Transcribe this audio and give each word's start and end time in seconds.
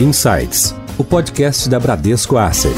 Insights, 0.00 0.74
o 0.98 1.04
podcast 1.04 1.68
da 1.68 1.78
Bradesco 1.78 2.36
Asset. 2.36 2.74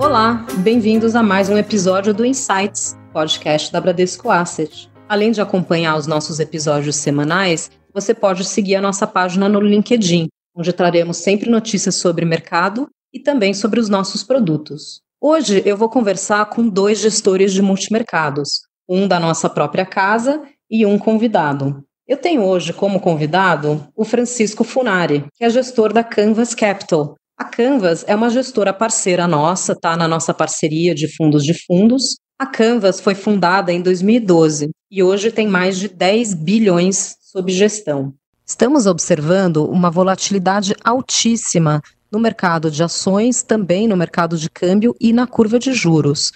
Olá, 0.00 0.44
bem-vindos 0.58 1.14
a 1.14 1.22
mais 1.22 1.48
um 1.48 1.56
episódio 1.56 2.12
do 2.12 2.26
Insights, 2.26 2.98
podcast 3.12 3.72
da 3.72 3.80
Bradesco 3.80 4.28
Asset. 4.28 4.90
Além 5.08 5.30
de 5.30 5.40
acompanhar 5.40 5.96
os 5.96 6.08
nossos 6.08 6.40
episódios 6.40 6.96
semanais, 6.96 7.70
você 7.94 8.12
pode 8.12 8.44
seguir 8.44 8.74
a 8.74 8.82
nossa 8.82 9.06
página 9.06 9.48
no 9.48 9.60
LinkedIn, 9.60 10.26
onde 10.56 10.72
traremos 10.72 11.18
sempre 11.18 11.48
notícias 11.48 11.94
sobre 11.94 12.24
mercado 12.24 12.88
e 13.14 13.20
também 13.20 13.54
sobre 13.54 13.78
os 13.78 13.88
nossos 13.88 14.24
produtos. 14.24 15.00
Hoje 15.20 15.62
eu 15.64 15.76
vou 15.76 15.88
conversar 15.88 16.46
com 16.46 16.68
dois 16.68 16.98
gestores 16.98 17.52
de 17.52 17.62
multimercados, 17.62 18.62
um 18.90 19.06
da 19.06 19.20
nossa 19.20 19.48
própria 19.48 19.86
casa 19.86 20.42
e 20.68 20.84
um 20.84 20.98
convidado. 20.98 21.84
Eu 22.08 22.16
tenho 22.16 22.42
hoje 22.42 22.72
como 22.72 22.98
convidado 22.98 23.86
o 23.94 24.04
Francisco 24.04 24.64
Funari, 24.64 25.24
que 25.36 25.44
é 25.44 25.48
gestor 25.48 25.92
da 25.92 26.02
Canvas 26.02 26.56
Capital. 26.56 27.14
A 27.38 27.44
Canvas 27.44 28.04
é 28.08 28.16
uma 28.16 28.28
gestora 28.28 28.72
parceira 28.72 29.28
nossa, 29.28 29.76
tá 29.76 29.96
na 29.96 30.08
nossa 30.08 30.34
parceria 30.34 30.92
de 30.92 31.06
fundos 31.16 31.44
de 31.44 31.54
fundos. 31.54 32.16
A 32.36 32.46
Canvas 32.46 33.00
foi 33.00 33.14
fundada 33.14 33.72
em 33.72 33.80
2012 33.80 34.70
e 34.90 35.02
hoje 35.04 35.30
tem 35.30 35.46
mais 35.46 35.78
de 35.78 35.88
10 35.88 36.34
bilhões 36.34 37.14
sob 37.20 37.52
gestão. 37.52 38.12
Estamos 38.44 38.86
observando 38.86 39.64
uma 39.70 39.88
volatilidade 39.88 40.74
altíssima 40.82 41.80
no 42.10 42.18
mercado 42.18 42.68
de 42.68 42.82
ações, 42.82 43.44
também 43.44 43.86
no 43.86 43.96
mercado 43.96 44.36
de 44.36 44.50
câmbio 44.50 44.96
e 45.00 45.12
na 45.12 45.28
curva 45.28 45.60
de 45.60 45.72
juros. 45.72 46.32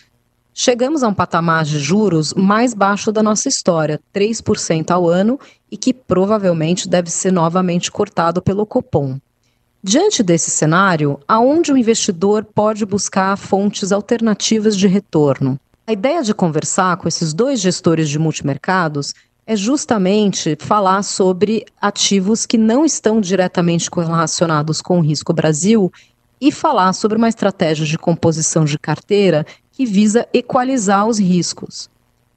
Chegamos 0.57 1.03
a 1.03 1.09
um 1.09 1.15
patamar 1.15 1.65
de 1.65 1.81
juros 1.81 2.33
mais 2.33 2.75
baixo 2.75 3.11
da 3.11 3.25
nossa 3.25 3.49
história, 3.49 4.01
3% 4.15 4.93
ao 4.93 5.09
ano, 5.09 5.37
e 5.69 5.77
que 5.77 5.93
provavelmente 5.93 6.89
deve 6.89 7.11
ser 7.11 7.33
novamente 7.33 7.91
cortado 7.91 8.41
pelo 8.41 8.65
Copom. 8.65 9.19
Diante 9.83 10.23
desse 10.23 10.53
cenário, 10.53 11.19
aonde 11.27 11.73
o 11.73 11.77
investidor 11.77 12.45
pode 12.45 12.87
buscar 12.87 13.37
fontes 13.37 13.91
alternativas 13.91 14.77
de 14.77 14.87
retorno? 14.87 15.59
A 15.89 15.93
ideia 15.93 16.23
de 16.23 16.33
conversar 16.33 16.99
com 16.99 17.09
esses 17.09 17.35
dois 17.35 17.61
gestores 17.61 18.09
de 18.09 18.19
multimercados 18.21 19.13
é 19.45 19.57
justamente 19.57 20.57
falar 20.61 21.03
sobre 21.03 21.67
ativos 21.81 22.47
que 22.47 22.57
não 22.57 22.85
estão 22.85 23.21
diretamente 23.21 23.91
correlacionados 23.91 24.81
com 24.81 25.01
o 25.01 25.03
risco 25.03 25.33
Brasil 25.33 25.93
e 26.41 26.53
falar 26.53 26.93
sobre 26.93 27.19
uma 27.19 27.29
estratégia 27.29 27.85
de 27.85 27.99
composição 27.99 28.65
de 28.65 28.79
carteira 28.79 29.45
que 29.75 29.85
visa 29.85 30.27
equalizar 30.33 31.07
os 31.07 31.19
riscos. 31.19 31.91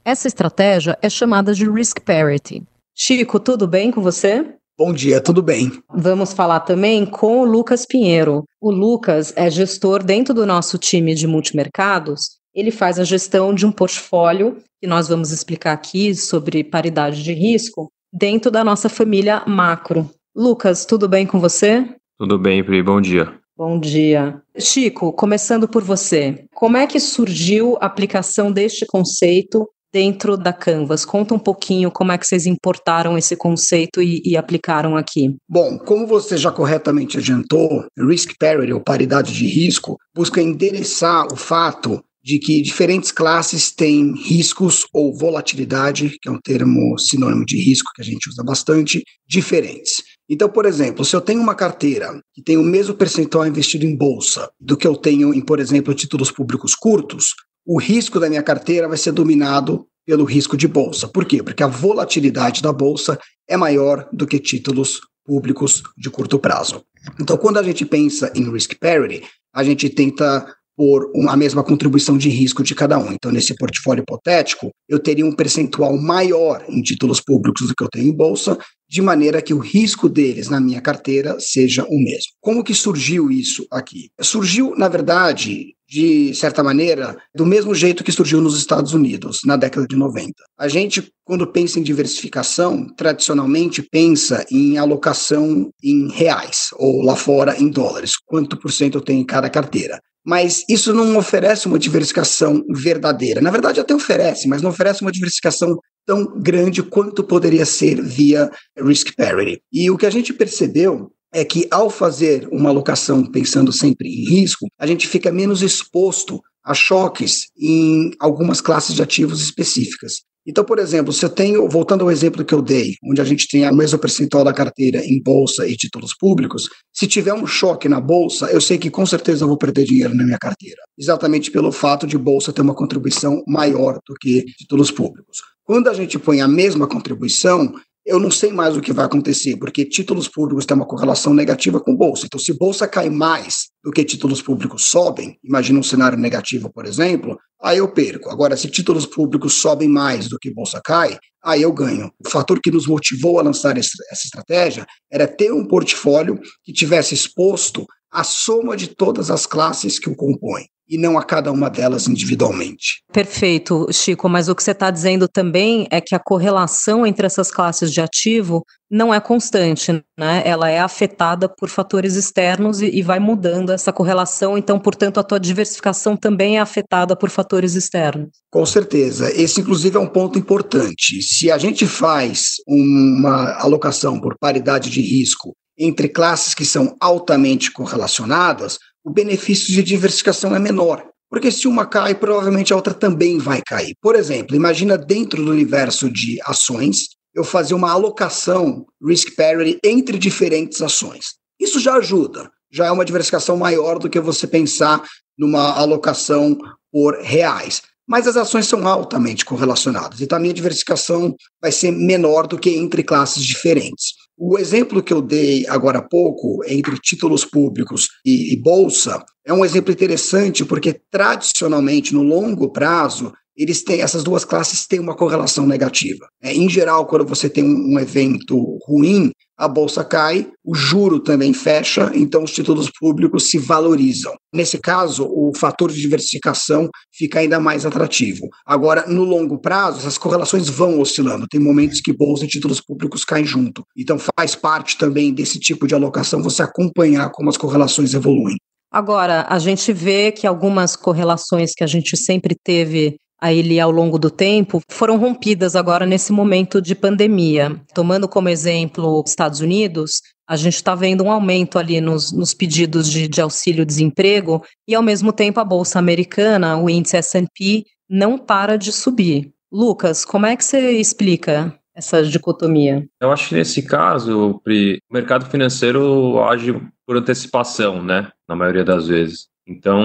Essa 0.03 0.27
estratégia 0.27 0.97
é 1.01 1.09
chamada 1.09 1.53
de 1.53 1.69
risk 1.69 1.99
parity. 1.99 2.63
Chico, 2.95 3.39
tudo 3.39 3.67
bem 3.67 3.91
com 3.91 4.01
você? 4.01 4.55
Bom 4.77 4.91
dia, 4.91 5.21
tudo 5.21 5.41
bem. 5.41 5.71
Vamos 5.93 6.33
falar 6.33 6.61
também 6.61 7.05
com 7.05 7.41
o 7.41 7.45
Lucas 7.45 7.85
Pinheiro. 7.85 8.43
O 8.61 8.71
Lucas 8.71 9.33
é 9.35 9.49
gestor 9.49 10.03
dentro 10.03 10.33
do 10.33 10.45
nosso 10.45 10.77
time 10.77 11.13
de 11.13 11.27
multimercados. 11.27 12.37
Ele 12.55 12.71
faz 12.71 12.99
a 12.99 13.03
gestão 13.03 13.53
de 13.53 13.65
um 13.65 13.71
portfólio 13.71 14.57
que 14.81 14.87
nós 14.87 15.07
vamos 15.07 15.31
explicar 15.31 15.73
aqui 15.73 16.15
sobre 16.15 16.63
paridade 16.63 17.23
de 17.23 17.33
risco 17.33 17.91
dentro 18.11 18.49
da 18.49 18.63
nossa 18.63 18.89
família 18.89 19.43
macro. 19.45 20.09
Lucas, 20.35 20.85
tudo 20.85 21.07
bem 21.07 21.25
com 21.25 21.39
você? 21.39 21.87
Tudo 22.17 22.39
bem, 22.39 22.63
Pri, 22.63 22.81
bom 22.81 23.01
dia. 23.01 23.39
Bom 23.57 23.79
dia. 23.79 24.39
Chico, 24.59 25.11
começando 25.11 25.67
por 25.67 25.83
você, 25.83 26.45
como 26.53 26.77
é 26.77 26.85
que 26.85 26.99
surgiu 26.99 27.75
a 27.81 27.87
aplicação 27.87 28.51
deste 28.51 28.85
conceito 28.85 29.67
dentro 29.91 30.37
da 30.37 30.53
Canvas? 30.53 31.03
Conta 31.03 31.33
um 31.33 31.39
pouquinho 31.39 31.89
como 31.89 32.11
é 32.11 32.19
que 32.19 32.27
vocês 32.27 32.45
importaram 32.45 33.17
esse 33.17 33.35
conceito 33.35 33.99
e, 33.99 34.21
e 34.23 34.37
aplicaram 34.37 34.95
aqui. 34.95 35.35
Bom, 35.49 35.79
como 35.79 36.05
você 36.05 36.37
já 36.37 36.51
corretamente 36.51 37.17
adiantou, 37.17 37.83
risk 37.97 38.33
parity, 38.39 38.73
ou 38.73 38.79
paridade 38.79 39.33
de 39.33 39.47
risco, 39.47 39.97
busca 40.15 40.39
endereçar 40.39 41.25
o 41.33 41.35
fato 41.35 41.99
de 42.27 42.37
que 42.37 42.61
diferentes 42.61 43.09
classes 43.09 43.71
têm 43.71 44.13
riscos 44.13 44.85
ou 44.93 45.17
volatilidade, 45.17 46.15
que 46.21 46.29
é 46.29 46.31
um 46.31 46.39
termo 46.39 46.95
sinônimo 46.99 47.43
de 47.43 47.57
risco 47.57 47.89
que 47.95 48.01
a 48.03 48.05
gente 48.05 48.29
usa 48.29 48.43
bastante, 48.43 49.01
diferentes. 49.25 50.03
Então, 50.29 50.49
por 50.49 50.65
exemplo, 50.65 51.05
se 51.05 51.15
eu 51.15 51.21
tenho 51.21 51.41
uma 51.41 51.55
carteira 51.55 52.21
que 52.33 52.41
tem 52.41 52.57
o 52.57 52.63
mesmo 52.63 52.93
percentual 52.93 53.47
investido 53.47 53.85
em 53.85 53.95
bolsa 53.95 54.49
do 54.59 54.75
que 54.75 54.85
eu 54.85 54.95
tenho 54.95 55.33
em, 55.33 55.41
por 55.41 55.59
exemplo, 55.59 55.93
títulos 55.93 56.31
públicos 56.31 56.75
curtos, 56.75 57.33
o 57.65 57.79
risco 57.79 58.19
da 58.19 58.29
minha 58.29 58.43
carteira 58.43 58.87
vai 58.87 58.97
ser 58.97 59.11
dominado 59.11 59.85
pelo 60.05 60.23
risco 60.23 60.55
de 60.55 60.67
bolsa. 60.67 61.07
Por 61.07 61.25
quê? 61.25 61.43
Porque 61.43 61.63
a 61.63 61.67
volatilidade 61.67 62.61
da 62.61 62.71
bolsa 62.71 63.19
é 63.47 63.57
maior 63.57 64.07
do 64.11 64.25
que 64.25 64.39
títulos 64.39 64.99
públicos 65.25 65.83
de 65.97 66.09
curto 66.09 66.39
prazo. 66.39 66.83
Então, 67.19 67.37
quando 67.37 67.57
a 67.57 67.63
gente 67.63 67.85
pensa 67.85 68.31
em 68.33 68.49
risk 68.49 68.75
parity, 68.79 69.23
a 69.53 69.63
gente 69.63 69.89
tenta 69.89 70.45
por 70.77 71.11
a 71.27 71.35
mesma 71.35 71.63
contribuição 71.63 72.17
de 72.17 72.29
risco 72.29 72.63
de 72.63 72.75
cada 72.75 72.99
um. 72.99 73.11
Então, 73.11 73.31
nesse 73.31 73.55
portfólio 73.55 74.03
hipotético, 74.03 74.69
eu 74.87 74.99
teria 74.99 75.25
um 75.25 75.31
percentual 75.31 75.97
maior 75.97 76.63
em 76.69 76.81
títulos 76.83 77.19
públicos 77.19 77.67
do 77.67 77.73
que 77.75 77.83
eu 77.83 77.89
tenho 77.89 78.07
em 78.07 78.15
bolsa, 78.15 78.57
de 78.89 79.01
maneira 79.01 79.41
que 79.41 79.53
o 79.53 79.59
risco 79.59 80.07
deles 80.07 80.49
na 80.49 80.59
minha 80.59 80.81
carteira 80.81 81.37
seja 81.39 81.83
o 81.85 81.97
mesmo. 81.97 82.31
Como 82.39 82.63
que 82.63 82.73
surgiu 82.73 83.29
isso 83.29 83.65
aqui? 83.71 84.09
Surgiu, 84.21 84.73
na 84.75 84.87
verdade, 84.87 85.75
de 85.89 86.33
certa 86.35 86.63
maneira, 86.63 87.17
do 87.33 87.45
mesmo 87.45 87.73
jeito 87.73 88.03
que 88.03 88.11
surgiu 88.11 88.41
nos 88.41 88.57
Estados 88.57 88.93
Unidos, 88.93 89.39
na 89.45 89.55
década 89.55 89.87
de 89.87 89.95
90. 89.95 90.33
A 90.57 90.67
gente, 90.67 91.09
quando 91.23 91.47
pensa 91.47 91.79
em 91.79 91.83
diversificação, 91.83 92.87
tradicionalmente 92.95 93.81
pensa 93.81 94.45
em 94.51 94.77
alocação 94.77 95.69
em 95.81 96.11
reais, 96.11 96.67
ou 96.77 97.03
lá 97.03 97.15
fora 97.15 97.57
em 97.57 97.69
dólares, 97.69 98.15
quanto 98.25 98.57
por 98.57 98.71
cento 98.71 98.97
eu 98.97 99.01
tenho 99.01 99.21
em 99.21 99.25
cada 99.25 99.49
carteira 99.49 99.99
mas 100.29 100.65
isso 100.67 100.93
não 100.93 101.15
oferece 101.15 101.67
uma 101.67 101.79
diversificação 101.79 102.61
verdadeira. 102.69 103.39
Na 103.39 103.49
verdade, 103.49 103.79
até 103.79 103.95
oferece, 103.95 104.45
mas 104.45 104.61
não 104.61 104.71
oferece 104.71 105.01
uma 105.01 105.11
diversificação 105.11 105.79
tão 106.07 106.25
grande 106.39 106.81
quanto 106.81 107.21
poderia 107.21 107.65
ser 107.65 108.01
via 108.01 108.49
risk 108.79 109.13
parity. 109.15 109.61
E 109.71 109.91
o 109.91 109.97
que 109.97 110.05
a 110.05 110.09
gente 110.09 110.33
percebeu 110.33 111.11
é 111.33 111.43
que 111.43 111.67
ao 111.69 111.89
fazer 111.89 112.47
uma 112.49 112.69
alocação 112.69 113.25
pensando 113.25 113.73
sempre 113.73 114.07
em 114.07 114.29
risco, 114.29 114.67
a 114.79 114.87
gente 114.87 115.05
fica 115.05 115.31
menos 115.31 115.61
exposto 115.61 116.41
a 116.63 116.73
choques 116.73 117.47
em 117.59 118.11
algumas 118.19 118.61
classes 118.61 118.95
de 118.95 119.03
ativos 119.03 119.41
específicas. 119.41 120.21
Então, 120.45 120.63
por 120.63 120.79
exemplo, 120.79 121.11
se 121.11 121.25
eu 121.25 121.29
tenho, 121.29 121.67
voltando 121.67 122.05
ao 122.05 122.11
exemplo 122.11 122.45
que 122.45 122.53
eu 122.53 122.61
dei, 122.61 122.95
onde 123.03 123.19
a 123.19 123.25
gente 123.25 123.49
tem 123.49 123.65
a 123.65 123.71
mesma 123.73 123.99
percentual 123.99 124.45
da 124.45 124.53
carteira 124.53 125.03
em 125.03 125.21
bolsa 125.21 125.67
e 125.67 125.75
títulos 125.75 126.15
públicos, 126.15 126.69
se 126.93 127.05
tiver 127.05 127.33
um 127.33 127.45
choque 127.45 127.89
na 127.89 127.99
bolsa, 127.99 128.45
eu 128.45 128.61
sei 128.61 128.77
que 128.77 128.89
com 128.89 129.05
certeza 129.05 129.43
eu 129.43 129.49
vou 129.49 129.57
perder 129.57 129.83
dinheiro 129.83 130.15
na 130.15 130.23
minha 130.23 130.37
carteira, 130.37 130.81
exatamente 130.97 131.51
pelo 131.51 131.69
fato 131.69 132.07
de 132.07 132.17
bolsa 132.17 132.53
ter 132.53 132.61
uma 132.61 132.73
contribuição 132.73 133.43
maior 133.45 133.99
do 134.07 134.13
que 134.15 134.45
títulos 134.57 134.89
públicos. 134.89 135.39
Quando 135.67 135.89
a 135.89 135.93
gente 135.93 136.17
põe 136.17 136.39
a 136.39 136.47
mesma 136.47 136.87
contribuição, 136.87 137.73
eu 138.05 138.21
não 138.21 138.31
sei 138.31 138.53
mais 138.53 138.77
o 138.77 138.81
que 138.81 138.93
vai 138.93 139.03
acontecer, 139.03 139.57
porque 139.57 139.83
títulos 139.83 140.29
públicos 140.29 140.65
têm 140.65 140.77
uma 140.77 140.85
correlação 140.85 141.33
negativa 141.33 141.77
com 141.77 141.93
bolsa. 141.93 142.25
Então, 142.25 142.39
se 142.39 142.53
bolsa 142.53 142.87
cai 142.87 143.09
mais 143.09 143.65
do 143.83 143.91
que 143.91 144.05
títulos 144.05 144.41
públicos 144.41 144.85
sobem, 144.85 145.37
imagina 145.43 145.77
um 145.77 145.83
cenário 145.83 146.17
negativo, 146.17 146.71
por 146.71 146.85
exemplo, 146.85 147.37
aí 147.61 147.79
eu 147.79 147.91
perco. 147.91 148.29
Agora, 148.29 148.55
se 148.55 148.69
títulos 148.69 149.05
públicos 149.05 149.55
sobem 149.55 149.89
mais 149.89 150.29
do 150.29 150.39
que 150.39 150.53
bolsa 150.53 150.79
cai, 150.81 151.19
aí 151.43 151.63
eu 151.63 151.73
ganho. 151.73 152.09
O 152.25 152.29
fator 152.29 152.61
que 152.61 152.71
nos 152.71 152.87
motivou 152.87 153.37
a 153.37 153.43
lançar 153.43 153.77
essa 153.77 153.91
estratégia 154.23 154.85
era 155.11 155.27
ter 155.27 155.51
um 155.51 155.67
portfólio 155.67 156.39
que 156.63 156.71
tivesse 156.71 157.13
exposto 157.13 157.85
a 158.17 158.23
soma 158.23 158.75
de 158.75 158.87
todas 158.87 159.29
as 159.29 159.45
classes 159.45 159.99
que 159.99 160.09
o 160.09 160.15
compõem 160.15 160.65
e 160.89 160.97
não 160.97 161.19
a 161.19 161.23
cada 161.23 161.51
uma 161.51 161.69
delas 161.69 162.07
individualmente. 162.07 163.03
Perfeito, 163.13 163.87
Chico, 163.91 164.27
mas 164.27 164.49
o 164.49 164.55
que 164.55 164.63
você 164.63 164.71
está 164.71 164.89
dizendo 164.89 165.27
também 165.27 165.87
é 165.91 166.01
que 166.01 166.15
a 166.15 166.19
correlação 166.19 167.05
entre 167.05 167.27
essas 167.27 167.51
classes 167.51 167.93
de 167.93 168.01
ativo 168.01 168.65
não 168.89 169.13
é 169.13 169.19
constante, 169.19 169.91
né? 170.17 170.41
Ela 170.45 170.69
é 170.69 170.79
afetada 170.79 171.47
por 171.47 171.69
fatores 171.69 172.15
externos 172.15 172.81
e, 172.81 172.87
e 172.87 173.03
vai 173.03 173.19
mudando 173.19 173.71
essa 173.71 173.93
correlação, 173.93 174.57
então, 174.57 174.79
portanto, 174.79 175.19
a 175.19 175.23
tua 175.23 175.39
diversificação 175.39 176.17
também 176.17 176.57
é 176.57 176.61
afetada 176.61 177.15
por 177.15 177.29
fatores 177.29 177.75
externos. 177.75 178.29
Com 178.49 178.65
certeza. 178.65 179.29
Esse, 179.39 179.61
inclusive, 179.61 179.97
é 179.97 179.99
um 179.99 180.07
ponto 180.07 180.39
importante. 180.39 181.21
Se 181.21 181.51
a 181.51 181.57
gente 181.59 181.85
faz 181.85 182.55
uma 182.65 183.61
alocação 183.61 184.19
por 184.19 184.37
paridade 184.39 184.89
de 184.89 185.01
risco 185.01 185.53
entre 185.77 186.09
classes 186.09 186.53
que 186.53 186.65
são 186.65 186.95
altamente 186.99 187.71
correlacionadas, 187.71 188.79
o 189.03 189.11
benefício 189.11 189.73
de 189.73 189.83
diversificação 189.83 190.55
é 190.55 190.59
menor. 190.59 191.05
Porque 191.29 191.51
se 191.51 191.67
uma 191.67 191.85
cai, 191.85 192.15
provavelmente 192.15 192.71
a 192.71 192.75
outra 192.75 192.93
também 192.93 193.37
vai 193.37 193.61
cair. 193.61 193.93
Por 194.01 194.15
exemplo, 194.15 194.55
imagina 194.55 194.97
dentro 194.97 195.43
do 195.43 195.51
universo 195.51 196.09
de 196.09 196.39
ações, 196.45 197.09
eu 197.35 197.43
fazer 197.43 197.73
uma 197.73 197.91
alocação 197.91 198.85
risk 199.05 199.35
parity 199.35 199.77
entre 199.83 200.17
diferentes 200.17 200.81
ações. 200.81 201.35
Isso 201.59 201.79
já 201.79 201.95
ajuda, 201.95 202.49
já 202.71 202.85
é 202.85 202.91
uma 202.91 203.05
diversificação 203.05 203.57
maior 203.57 203.99
do 203.99 204.09
que 204.09 204.19
você 204.19 204.47
pensar 204.47 205.03
numa 205.37 205.73
alocação 205.73 206.57
por 206.91 207.19
reais. 207.21 207.81
mas 208.07 208.25
as 208.25 208.37
ações 208.37 208.65
são 208.65 208.87
altamente 208.87 209.43
correlacionadas. 209.43 210.21
Então 210.21 210.37
a 210.37 210.41
minha 210.41 210.53
diversificação 210.53 211.35
vai 211.61 211.71
ser 211.73 211.91
menor 211.91 212.47
do 212.47 212.57
que 212.57 212.69
entre 212.69 213.03
classes 213.03 213.43
diferentes. 213.43 214.13
O 214.37 214.59
exemplo 214.59 215.01
que 215.01 215.11
eu 215.11 215.19
dei 215.19 215.65
agora 215.67 215.97
há 215.97 216.01
pouco, 216.01 216.63
entre 216.67 216.95
títulos 216.99 217.43
públicos 217.43 218.07
e, 218.23 218.53
e 218.53 218.61
bolsa, 218.61 219.25
é 219.43 219.51
um 219.51 219.65
exemplo 219.65 219.91
interessante 219.91 220.63
porque 220.63 221.01
tradicionalmente, 221.09 222.13
no 222.13 222.21
longo 222.21 222.71
prazo, 222.71 223.33
eles 223.55 223.83
têm 223.83 224.01
essas 224.01 224.23
duas 224.23 224.45
classes 224.45 224.85
têm 224.85 224.99
uma 224.99 225.15
correlação 225.15 225.65
negativa. 225.65 226.27
É, 226.39 226.53
em 226.53 226.69
geral, 226.69 227.07
quando 227.07 227.25
você 227.25 227.49
tem 227.49 227.63
um, 227.63 227.95
um 227.95 227.99
evento 227.99 228.77
ruim, 228.85 229.31
a 229.57 229.67
bolsa 229.67 230.03
cai, 230.03 230.47
o 230.63 230.75
juro 230.75 231.19
também 231.19 231.53
fecha, 231.53 232.11
então 232.13 232.43
os 232.43 232.51
títulos 232.51 232.91
públicos 232.91 233.49
se 233.49 233.57
valorizam. 233.57 234.35
Nesse 234.53 234.77
caso, 234.77 235.25
o 235.25 235.51
fator 235.55 235.91
de 235.91 235.99
diversificação 235.99 236.89
fica 237.11 237.39
ainda 237.39 237.59
mais 237.59 237.85
atrativo. 237.85 238.47
Agora, 238.65 239.07
no 239.07 239.23
longo 239.23 239.57
prazo, 239.57 239.99
essas 239.99 240.17
correlações 240.17 240.69
vão 240.69 240.99
oscilando. 240.99 241.47
Tem 241.47 241.59
momentos 241.59 242.01
que 242.01 242.13
bolsa 242.13 242.45
e 242.45 242.47
títulos 242.47 242.79
públicos 242.79 243.25
caem 243.25 243.45
junto. 243.45 243.83
Então, 243.97 244.17
faz 244.37 244.55
parte 244.55 244.97
também 244.97 245.33
desse 245.33 245.59
tipo 245.59 245.87
de 245.87 245.95
alocação 245.95 246.43
você 246.43 246.61
acompanhar 246.61 247.31
como 247.31 247.49
as 247.49 247.57
correlações 247.57 248.13
evoluem. 248.13 248.57
Agora, 248.91 249.45
a 249.49 249.59
gente 249.59 249.91
vê 249.91 250.31
que 250.31 250.47
algumas 250.47 250.95
correlações 250.95 251.73
que 251.75 251.83
a 251.83 251.87
gente 251.87 252.15
sempre 252.15 252.55
teve 252.63 253.17
aí 253.41 253.79
ao 253.79 253.91
longo 253.91 254.17
do 254.17 254.29
tempo 254.29 254.81
foram 254.89 255.17
rompidas 255.17 255.75
agora 255.75 256.05
nesse 256.05 256.31
momento 256.31 256.81
de 256.81 256.95
pandemia. 256.95 257.79
Tomando 257.93 258.27
como 258.27 258.49
exemplo 258.49 259.21
os 259.21 259.29
Estados 259.29 259.61
Unidos, 259.61 260.21
a 260.47 260.55
gente 260.55 260.75
está 260.75 260.95
vendo 260.95 261.23
um 261.23 261.31
aumento 261.31 261.77
ali 261.77 261.99
nos, 261.99 262.31
nos 262.31 262.53
pedidos 262.53 263.11
de, 263.11 263.27
de 263.27 263.41
auxílio-desemprego 263.41 264.63
e, 264.87 264.95
ao 264.95 265.03
mesmo 265.03 265.33
tempo, 265.33 265.59
a 265.59 265.65
Bolsa 265.65 265.99
Americana, 265.99 266.77
o 266.77 266.89
índice 266.89 267.17
S&P, 267.17 267.83
não 268.09 268.37
para 268.37 268.77
de 268.77 268.91
subir. 268.91 269.51
Lucas, 269.71 270.23
como 270.23 270.45
é 270.45 270.55
que 270.55 270.63
você 270.63 270.91
explica 270.91 271.77
essa 271.93 272.23
dicotomia? 272.23 273.05
Eu 273.19 273.31
acho 273.31 273.49
que 273.49 273.55
nesse 273.55 273.81
caso, 273.81 274.61
Pri, 274.63 274.99
o 275.09 275.13
mercado 275.13 275.45
financeiro 275.47 276.41
age 276.43 276.73
por 277.05 277.17
antecipação, 277.17 278.01
né? 278.01 278.29
Na 278.47 278.55
maioria 278.55 278.85
das 278.85 279.07
vezes. 279.07 279.47
Então, 279.67 280.01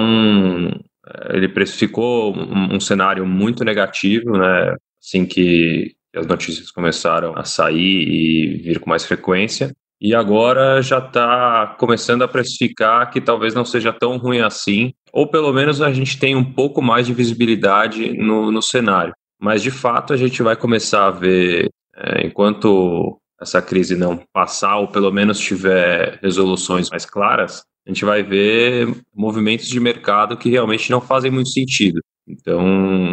ele 1.29 1.49
precificou 1.49 2.35
um, 2.35 2.75
um 2.75 2.79
cenário 2.79 3.25
muito 3.25 3.63
negativo, 3.63 4.37
né? 4.37 4.75
Assim 5.01 5.25
que 5.25 5.95
as 6.15 6.25
notícias 6.25 6.71
começaram 6.71 7.37
a 7.37 7.43
sair 7.43 8.07
e 8.07 8.57
vir 8.57 8.79
com 8.79 8.89
mais 8.89 9.03
frequência. 9.05 9.73
E 9.99 10.13
agora 10.13 10.81
já 10.81 10.99
está 10.99 11.75
começando 11.79 12.23
a 12.23 12.27
precificar 12.27 13.09
que 13.09 13.21
talvez 13.21 13.53
não 13.53 13.63
seja 13.63 13.91
tão 13.93 14.17
ruim 14.17 14.39
assim, 14.39 14.93
ou 15.11 15.27
pelo 15.27 15.53
menos 15.53 15.81
a 15.81 15.91
gente 15.93 16.19
tem 16.19 16.35
um 16.35 16.43
pouco 16.43 16.81
mais 16.81 17.07
de 17.07 17.13
visibilidade 17.13 18.11
no, 18.17 18.51
no 18.51 18.61
cenário. 18.61 19.13
Mas 19.39 19.61
de 19.61 19.71
fato 19.71 20.13
a 20.13 20.17
gente 20.17 20.43
vai 20.43 20.55
começar 20.55 21.07
a 21.07 21.11
ver, 21.11 21.69
é, 21.95 22.27
enquanto 22.27 23.17
essa 23.41 23.61
crise 23.61 23.95
não 23.95 24.21
passar, 24.33 24.77
ou 24.77 24.87
pelo 24.87 25.11
menos 25.11 25.39
tiver 25.39 26.19
resoluções 26.21 26.89
mais 26.89 27.05
claras, 27.05 27.63
a 27.85 27.89
gente 27.89 28.05
vai 28.05 28.23
ver 28.23 28.95
movimentos 29.13 29.67
de 29.67 29.79
mercado 29.79 30.37
que 30.37 30.49
realmente 30.49 30.89
não 30.89 31.01
fazem 31.01 31.29
muito 31.29 31.49
sentido. 31.49 32.01
Então, 32.27 32.61